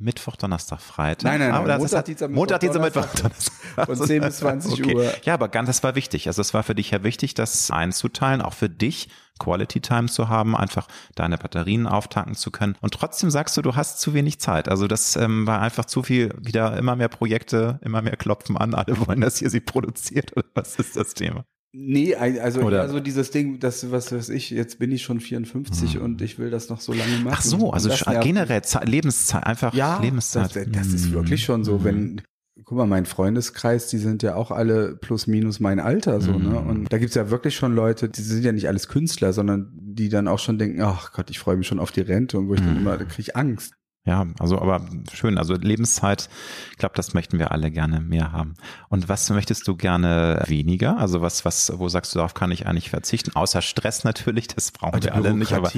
[0.01, 1.23] Mittwoch, Donnerstag, Freitag.
[1.23, 1.57] Nein, nein, nein.
[1.57, 3.85] Aber Montag, ist, Dienstag, Mittwoch, Montag, Dienstag, Mittwoch, Donnerstag.
[3.85, 5.13] Von 10 bis 20 Uhr.
[5.23, 6.27] Ja, aber ganz, das war wichtig.
[6.27, 10.29] Also es war für dich ja wichtig, das einzuteilen, auch für dich Quality Time zu
[10.29, 12.75] haben, einfach deine Batterien auftanken zu können.
[12.81, 14.69] Und trotzdem sagst du, du hast zu wenig Zeit.
[14.69, 18.75] Also das ähm, war einfach zu viel, wieder immer mehr Projekte, immer mehr klopfen an,
[18.75, 20.31] alle wollen, dass ihr sie produziert.
[20.37, 21.45] Oder was ist das Thema?
[21.73, 25.95] Nee, also Oder- also dieses Ding, das was weiß ich, jetzt bin ich schon 54
[25.95, 26.01] Hm.
[26.01, 27.29] und ich will das noch so lange machen.
[27.31, 27.89] Ach so, also
[28.21, 30.53] generell Zeit, Lebenszeit, einfach Ja, Lebenszeit.
[30.55, 31.13] Das, das ist Mhm.
[31.13, 32.21] wirklich schon so, wenn,
[32.65, 36.49] guck mal, mein Freundeskreis, die sind ja auch alle plus minus mein Alter, so, ne?
[36.59, 36.67] Mhm.
[36.69, 40.09] Und da gibt's ja wirklich schon Leute, die sind ja nicht alles Künstler, sondern die
[40.09, 42.53] dann auch schon denken, ach Gott, ich freue mich schon auf die Rente und wo
[42.53, 42.81] ich dann Mhm.
[42.81, 43.75] immer, da kriege ich Angst.
[44.03, 44.83] Ja, also aber
[45.13, 46.27] schön, also Lebenszeit,
[46.71, 48.55] ich glaube, das möchten wir alle gerne mehr haben.
[48.89, 50.97] Und was möchtest du gerne weniger?
[50.97, 53.35] Also was, was, wo sagst du, darauf kann ich eigentlich verzichten?
[53.35, 55.71] Außer Stress natürlich, das brauchen die wir alle nicht, aber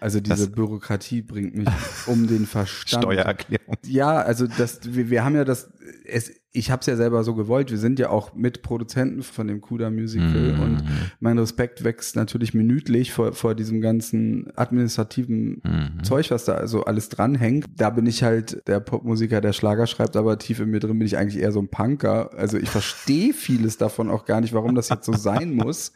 [0.00, 1.68] also diese Bürokratie bringt mich
[2.06, 3.04] um den Verstand.
[3.04, 3.76] Steuererklärung.
[3.84, 5.70] Ja, also das, wir, wir haben ja das,
[6.06, 7.70] es, ich habe es ja selber so gewollt.
[7.70, 10.60] Wir sind ja auch Mitproduzenten von dem Kuda Musical Mhm.
[10.60, 10.82] und
[11.20, 16.04] mein Respekt wächst natürlich minütlich vor, vor diesem ganzen administrativen Mhm.
[16.04, 17.66] Zeug, was da also alles dranhängt.
[17.76, 21.06] Da bin ich halt der Popmusiker, der Schlager schreibt, aber tief in mir drin bin
[21.06, 22.30] ich eigentlich eher so ein Punker.
[22.36, 25.92] Also ich verstehe vieles davon auch gar nicht, warum das jetzt so sein muss.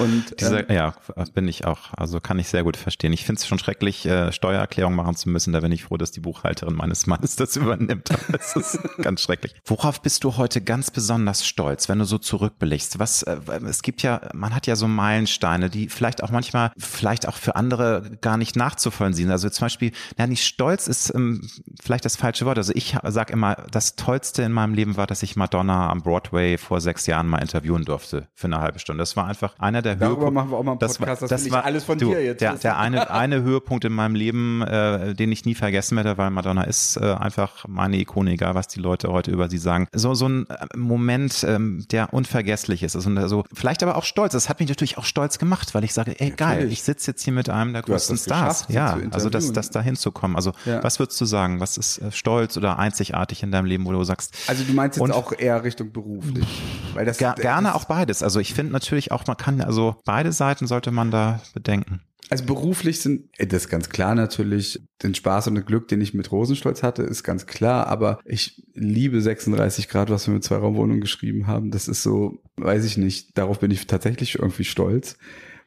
[0.00, 0.94] Und Dieser, ähm, ja,
[1.34, 3.12] bin ich auch, also kann ich sehr gut verstehen.
[3.12, 5.52] Ich finde es schon schrecklich, äh, Steuererklärung machen zu müssen.
[5.52, 8.10] Da bin ich froh, dass die Buchhalterin meines Mannes das übernimmt.
[8.34, 9.54] Es ist ganz schrecklich.
[9.64, 12.98] Worauf bist du heute ganz besonders stolz, wenn du so zurückblickst?
[12.98, 13.36] Was, äh,
[13.66, 17.56] es gibt ja, man hat ja so Meilensteine, die vielleicht auch manchmal, vielleicht auch für
[17.56, 19.30] andere gar nicht nachzuvollziehen sind.
[19.30, 21.48] Also zum Beispiel, na, nicht stolz ist ähm,
[21.82, 22.58] vielleicht das falsche Wort.
[22.58, 26.58] Also ich sag immer, das Tollste in meinem Leben war, dass ich Madonna am Broadway
[26.58, 29.02] vor sechs Jahren mal interviewen durfte für eine halbe Stunde.
[29.02, 30.34] Das war einfach einer der darüber Höhepunkte.
[30.34, 31.22] machen wir auch mal einen Das Podcast.
[31.22, 32.40] war, Das, das war ich alles von du, dir jetzt.
[32.40, 36.30] Der, der eine, eine Höhepunkt in meinem Leben, äh, den ich nie vergessen werde, weil
[36.30, 39.83] Madonna ist äh, einfach meine Ikone, egal was die Leute heute über sie sagen.
[39.92, 42.96] So, so ein äh, Moment, ähm, der unvergesslich ist.
[42.96, 44.32] Also, also, vielleicht aber auch stolz.
[44.32, 46.72] Das hat mich natürlich auch stolz gemacht, weil ich sage, ey, geil, Natürlich.
[46.74, 48.64] ich sitze jetzt hier mit einem der Du größten das Stars.
[48.68, 50.36] Ja, also das, das da hinzukommen.
[50.36, 50.82] Also, Ja.
[50.82, 51.60] was würdest du sagen?
[51.60, 54.96] Was ist äh, stolz oder einzigartig in deinem Leben, wo du sagst, Also du meinst
[54.96, 56.46] jetzt Und- auch eher Richtung beruflich,
[56.94, 58.22] weil das Ger das gerne ist- auch beides.
[58.22, 62.00] Also ich finde natürlich auch, man kann, also beide Seiten sollte man da bedenken.
[62.30, 66.00] Also beruflich sind, ey, das ist ganz klar natürlich, den Spaß und das Glück, den
[66.00, 70.42] ich mit Rosenstolz hatte, ist ganz klar, aber ich liebe 36 Grad, was wir mit
[70.44, 71.70] zwei Raumwohnungen geschrieben haben.
[71.70, 75.16] Das ist so, weiß ich nicht, darauf bin ich tatsächlich irgendwie stolz,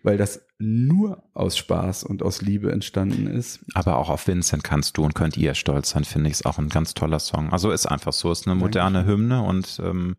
[0.04, 3.60] weil das nur aus Spaß und aus Liebe entstanden ist.
[3.76, 6.58] Aber auch auf Vincent kannst du und könnt ihr stolz sein, finde ich, ist auch
[6.58, 7.52] ein ganz toller Song.
[7.52, 10.16] Also ist einfach so, ist eine moderne Hymne und ähm,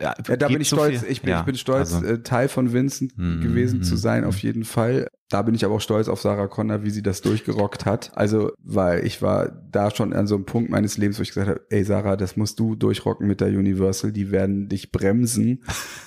[0.00, 2.48] ja, da bin ich stolz, viel- ich bin, ja, ich bin stolz, also, äh, Teil
[2.48, 5.08] von Vincent Mhm, gewesen zu mhm, sein, auf jeden Fall.
[5.30, 8.12] Da bin ich aber auch stolz auf Sarah Connor, wie sie das durchgerockt hat.
[8.14, 11.48] Also, weil ich war da schon an so einem Punkt meines Lebens, wo ich gesagt
[11.48, 15.64] habe, ey Sarah, das musst du durchrocken mit der Universal, die werden dich bremsen,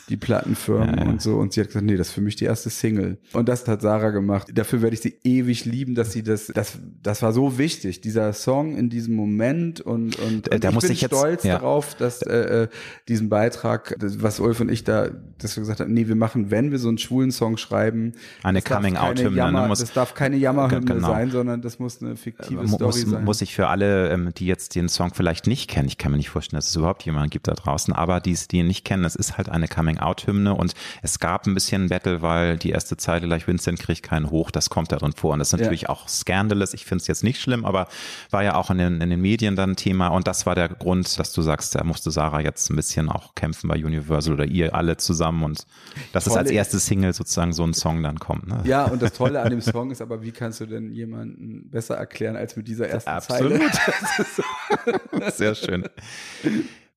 [0.10, 1.10] die Plattenfirmen Ja, ja.
[1.10, 1.36] und so.
[1.36, 3.18] Und sie hat gesagt, nee, das ist für mich die erste Single.
[3.34, 4.48] Und das hat Sarah gemacht.
[4.54, 8.34] Dafür werde ich sie ewig lieben, dass sie das, das, das war so wichtig, dieser
[8.34, 11.56] Song in diesem Moment und, und, und da ich muss bin ich jetzt, stolz ja.
[11.56, 12.68] darauf, dass äh, äh,
[13.08, 15.10] diesen Beitrag, was Ulf und ich da,
[15.40, 18.14] dass wir gesagt haben, nee, wir machen, wenn wir so einen schwulen Song schreiben,
[18.44, 18.82] eine das darf
[19.16, 21.08] Jammer- ne, muss, das darf keine Jammerhymne Genau.
[21.08, 23.24] sein, sondern das muss eine fiktive Mu- Story muss, sein.
[23.26, 26.18] muss ich für alle, ähm, die jetzt den Song vielleicht nicht kennen, ich kann mir
[26.18, 29.04] nicht vorstellen, dass es überhaupt jemanden gibt da draußen, aber die die ihn nicht kennen,
[29.06, 33.26] es ist halt eine Coming-out-Hymne und es gab ein bisschen Battle, weil die erste Zeile
[33.28, 36.08] gleich Vincent kriegt keinen hoch, das kommt da drin vor und das ist natürlich auch
[36.08, 37.88] scandalous, ich finde es jetzt nicht schlimm, aber
[38.32, 41.18] war ja auch in den, in den Medien dann Thema und das war der Grund,
[41.20, 44.76] dass du sagst, da musste Sarah jetzt ein bisschen auch kämpfen bei Universal oder ihr
[44.76, 45.66] alle zusammen und
[46.14, 48.48] dass es als erste Single sozusagen so ein Song dann kommt.
[48.48, 48.60] Ne?
[48.66, 51.96] ja, und das Tolle an dem Song ist aber, wie kannst du denn jemanden besser
[51.96, 53.62] erklären als mit dieser ersten Absolut.
[53.74, 55.32] Zeile?
[55.32, 55.84] Sehr schön.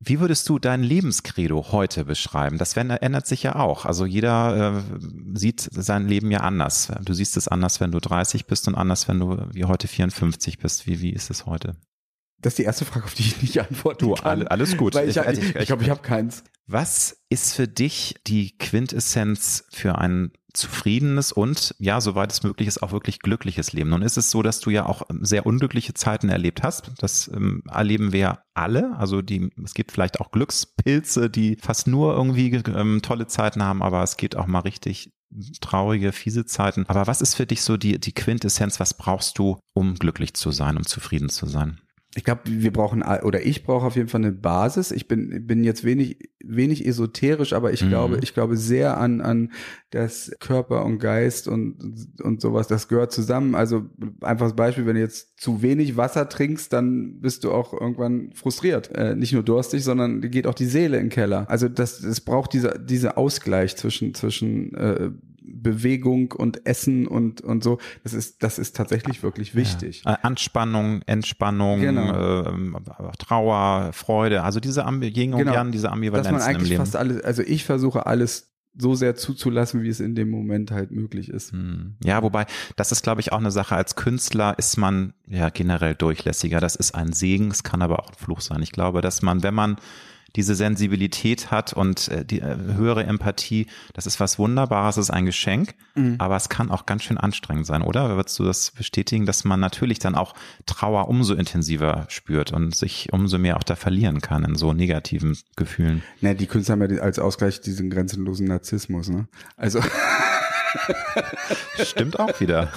[0.02, 2.56] Wie würdest du dein Lebenskredo heute beschreiben?
[2.56, 3.84] Das ändert sich ja auch.
[3.84, 6.90] Also jeder äh, sieht sein Leben ja anders.
[7.04, 10.58] Du siehst es anders, wenn du 30 bist und anders, wenn du wie heute 54
[10.58, 10.86] bist.
[10.86, 11.76] Wie, wie ist es heute?
[12.40, 14.24] Das ist die erste Frage, auf die ich nicht antworten Du, kann.
[14.24, 14.94] alle- alles gut.
[14.94, 16.44] Ich, Ich- ich, ich, ich- ich glaube, ich habe keins.
[16.66, 22.82] Was ist für dich die Quintessenz für ein zufriedenes und, ja, soweit es möglich ist,
[22.82, 23.90] auch wirklich glückliches Leben?
[23.90, 26.92] Nun ist es so, dass du ja auch sehr unglückliche Zeiten erlebt hast.
[26.98, 28.96] Das ähm, erleben wir alle.
[28.96, 33.82] Also die, es gibt vielleicht auch Glückspilze, die fast nur irgendwie ähm, tolle Zeiten haben,
[33.82, 35.12] aber es geht auch mal richtig
[35.60, 36.84] traurige, fiese Zeiten.
[36.88, 38.80] Aber was ist für dich so die, die Quintessenz?
[38.80, 41.80] Was brauchst du, um glücklich zu sein, um zufrieden zu sein?
[42.16, 44.90] Ich glaube, wir brauchen, oder ich brauche auf jeden Fall eine Basis.
[44.90, 47.88] Ich bin, bin jetzt wenig, wenig esoterisch, aber ich Mhm.
[47.88, 49.52] glaube, ich glaube sehr an, an
[49.90, 52.66] das Körper und Geist und, und sowas.
[52.66, 53.54] Das gehört zusammen.
[53.54, 53.86] Also
[54.22, 58.90] einfaches Beispiel, wenn du jetzt zu wenig Wasser trinkst, dann bist du auch irgendwann frustriert.
[58.92, 61.48] Äh, nicht nur durstig, sondern geht auch die Seele in den Keller.
[61.48, 65.10] Also das, es braucht dieser, dieser Ausgleich zwischen, zwischen, äh,
[65.52, 67.78] Bewegung und Essen und, und so.
[68.02, 70.02] Das ist, das ist tatsächlich wirklich wichtig.
[70.06, 72.46] Äh, Anspannung, Entspannung, Genau.
[72.46, 72.76] ähm,
[73.18, 75.54] Trauer, Freude, also diese Ambi Yin und Genau.
[75.54, 76.80] Yang, diese dass Ambivalenzen man im eigentlich Leben.
[76.82, 78.48] fast alles, also ich versuche alles
[78.78, 81.52] so sehr zuzulassen, wie es in dem Moment halt möglich ist.
[81.52, 81.96] Hm.
[82.04, 82.46] Ja, wobei,
[82.76, 83.74] das ist, glaube ich, auch eine Sache.
[83.74, 86.60] Als Künstler ist man ja generell durchlässiger.
[86.60, 88.62] Das ist ein Segen, es kann aber auch ein Fluch sein.
[88.62, 89.76] Ich glaube, dass man, wenn man
[90.36, 95.26] diese Sensibilität hat und äh, die äh, höhere Empathie, das ist was Wunderbares, ist ein
[95.26, 95.74] Geschenk,
[96.18, 98.16] aber es kann auch ganz schön anstrengend sein, oder?
[98.16, 100.34] Würdest du das bestätigen, dass man natürlich dann auch
[100.66, 105.36] Trauer umso intensiver spürt und sich umso mehr auch da verlieren kann in so negativen
[105.56, 106.02] Gefühlen?
[106.20, 109.28] Ne, die Künstler haben ja als Ausgleich diesen grenzenlosen Narzissmus, ne?
[109.56, 109.80] Also,
[111.84, 112.72] Stimmt auch wieder.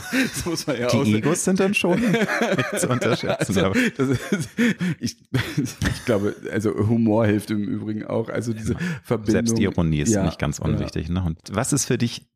[0.67, 3.57] ja Die Egos sind dann schon nicht zu unterschätzen.
[3.97, 4.49] Also, ist,
[4.99, 5.17] ich,
[5.61, 8.29] ich glaube, also Humor hilft im Übrigen auch.
[8.29, 9.45] Also diese Verbindung.
[9.45, 10.65] Selbstironie ist Ja, nicht ganz ja.
[10.65, 11.09] unwichtig.
[11.09, 11.23] Ne?
[11.23, 12.29] Und was ist für dich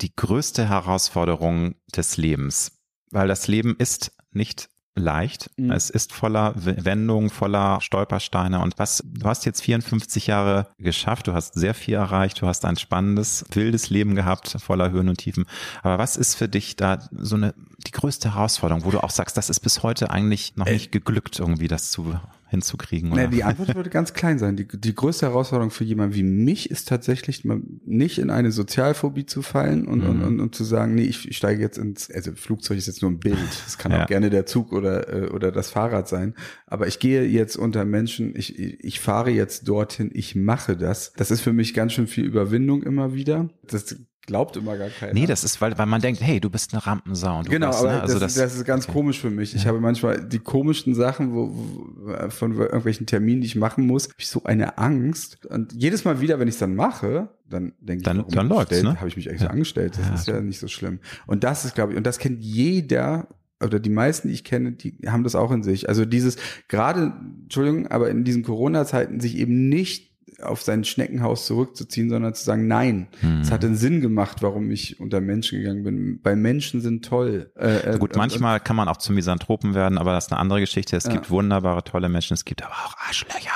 [0.00, 2.72] die größte Herausforderung des Lebens?
[3.10, 5.50] Weil das Leben ist nicht leicht.
[5.56, 5.70] Mhm.
[5.72, 8.60] Es ist voller Wendungen, voller Stolpersteine.
[8.60, 12.64] Und was, du hast jetzt 54 Jahre geschafft, du hast sehr viel erreicht, du hast
[12.64, 15.46] ein spannendes, wildes Leben gehabt, voller Höhen und Tiefen.
[15.82, 17.54] Aber was ist für dich da so eine,
[17.86, 20.92] die größte Herausforderung, wo du auch sagst, das ist bis heute eigentlich noch Äh, nicht
[20.92, 22.18] geglückt, irgendwie das zu,
[22.48, 23.12] hinzukriegen?
[23.12, 23.22] Oder?
[23.22, 24.56] Ne, die Antwort würde ganz klein sein.
[24.56, 27.44] Die, die größte Herausforderung für jemanden wie mich ist tatsächlich
[27.84, 30.24] nicht in eine Sozialphobie zu fallen und, und, Mhm.
[30.24, 33.10] und, und zu sagen, nee, ich, ich steige jetzt ins, also Flugzeug ist jetzt nur
[33.10, 33.38] ein Bild.
[33.66, 34.04] Es kann Ja.
[34.04, 36.34] auch gerne der Zug oder, äh, oder das Fahrrad sein.
[36.66, 41.12] Aber ich gehe jetzt unter Menschen, ich, ich fahre jetzt dorthin, ich mache das.
[41.16, 43.48] Das ist für mich ganz schön viel Überwindung immer wieder.
[43.66, 43.96] Das
[44.26, 45.12] glaubt immer gar keiner.
[45.14, 47.38] Nee, das ist, weil, weil man denkt, hey, du bist eine Rampensau.
[47.38, 48.02] Und du Genau, bist, aber ne?
[48.02, 49.54] also das, das, ist ganz komisch für mich.
[49.54, 54.04] Ich habe manchmal die komischsten Sachen, wo, wo von irgendwelchen Terminen, die ich machen muss,
[54.04, 55.46] habe ich so eine Angst.
[55.46, 58.48] Und jedes Mal wieder, wenn ich es dann mache, dann denke ich, Dann- warum dann
[58.48, 58.96] läuft's, ne?
[58.98, 59.52] habe ich mich eigentlich so Ja.
[59.52, 59.94] angestellt.
[59.98, 61.00] Das Ja, ist ja nicht so schlimm.
[61.26, 63.28] Und das ist, glaube ich, und das kennt jeder
[63.62, 65.88] oder die meisten, die ich kenne, die haben das auch in sich.
[65.88, 66.36] Also dieses,
[66.68, 67.12] gerade,
[67.44, 72.66] Entschuldigung, aber in diesen Corona-Zeiten sich eben nicht auf sein Schneckenhaus zurückzuziehen, sondern zu sagen,
[72.66, 73.40] nein, Hm.
[73.40, 76.20] es hat einen Sinn gemacht, warum ich unter Menschen gegangen bin.
[76.22, 77.52] Weil Menschen sind toll.
[77.56, 80.40] Äh, äh, Gut, und- manchmal kann man auch zum Misanthropen werden, aber das ist eine
[80.40, 80.96] andere Geschichte.
[80.96, 81.12] Es Ja.
[81.12, 83.50] gibt wunderbare, tolle Menschen, es gibt aber auch Arschlöcher.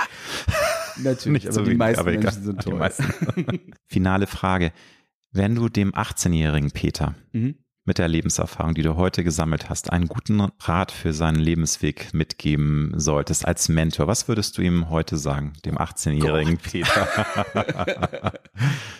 [0.96, 2.10] Natürlich, Nicht aber so die wenig, meisten aber.
[2.12, 2.90] Menschen sind toll.
[3.86, 4.72] Finale Frage.
[5.30, 7.56] Wenn du dem 18-jährigen Peter Mhm.
[7.88, 12.92] Mit der Lebenserfahrung, die du heute gesammelt hast, einen guten Rat für seinen Lebensweg mitgeben
[12.94, 17.08] solltest als Mentor, was würdest du ihm heute sagen, dem 18-jährigen Peter?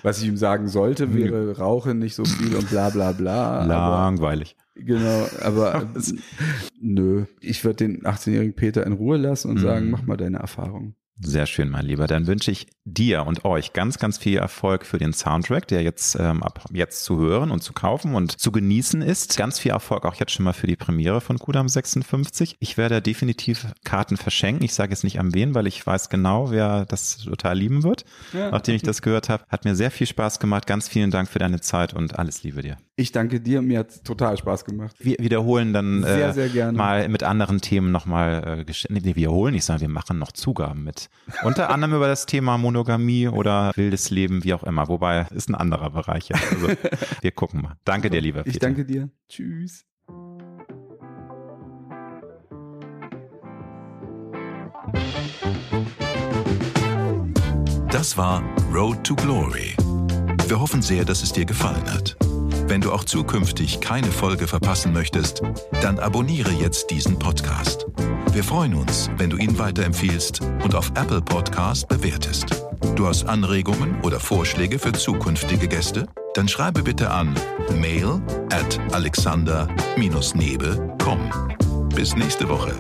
[0.03, 3.61] Was ich ihm sagen sollte, wäre, rauche nicht so viel und bla bla bla.
[3.61, 4.57] Aber, Langweilig.
[4.77, 5.87] genau, aber
[6.81, 7.25] nö.
[7.41, 9.63] Ich würde den 18-jährigen Peter in Ruhe lassen und Mhm.
[9.63, 10.95] sagen, mach mal deine Erfahrung.
[11.21, 12.07] Sehr schön, mein Lieber.
[12.07, 16.15] Dann wünsche ich dir und euch ganz, ganz viel Erfolg für den Soundtrack, der jetzt
[16.15, 19.37] ähm, ab jetzt zu hören und zu kaufen und zu genießen ist.
[19.37, 22.57] Ganz viel Erfolg auch jetzt schon mal für die Premiere von Kudam 56.
[22.61, 24.65] Ich werde definitiv Karten verschenken.
[24.65, 28.05] Ich sage jetzt nicht an wen, weil ich weiß genau, wer das total lieben wird.
[28.33, 28.53] Ja.
[28.53, 30.69] Nachdem ich das gehört habe, hat mir sehr viel Spaß gemacht.
[30.69, 32.79] Ganz vielen Dank für deine Zeit und alles Liebe dir.
[32.99, 33.63] Ich danke dir.
[33.63, 34.97] Mir hat total Spaß gemacht.
[34.99, 36.77] Wir wiederholen dann sehr, äh, sehr gerne.
[36.77, 40.83] mal mit anderen Themen nochmal äh, nee, wir wiederholen nicht, sondern wir machen noch Zugaben
[40.83, 41.09] mit
[41.45, 44.89] unter anderem über das Thema Monogamie oder wildes Leben, wie auch immer.
[44.89, 46.35] Wobei ist ein anderer Bereich.
[46.35, 46.71] Also
[47.21, 47.77] wir gucken mal.
[47.85, 48.51] Danke dir, lieber Peter.
[48.51, 49.11] Ich danke dir.
[49.29, 49.85] Tschüss.
[57.93, 58.43] Das war
[58.75, 59.77] Road to Glory.
[60.49, 62.17] Wir hoffen sehr, dass es dir gefallen hat.
[62.69, 65.41] Wenn du auch zukünftig keine Folge verpassen möchtest,
[65.81, 67.87] dann abonniere jetzt diesen Podcast.
[68.33, 72.63] Wir freuen uns, wenn du ihn weiterempfiehlst und auf Apple Podcast bewertest.
[72.95, 76.09] Du hast Anregungen oder Vorschläge für zukünftige Gäste?
[76.35, 77.35] Dann schreibe bitte an
[77.81, 78.21] mail
[78.53, 81.89] at alexander-nebe.com.
[81.95, 82.75] Bis nächste Woche.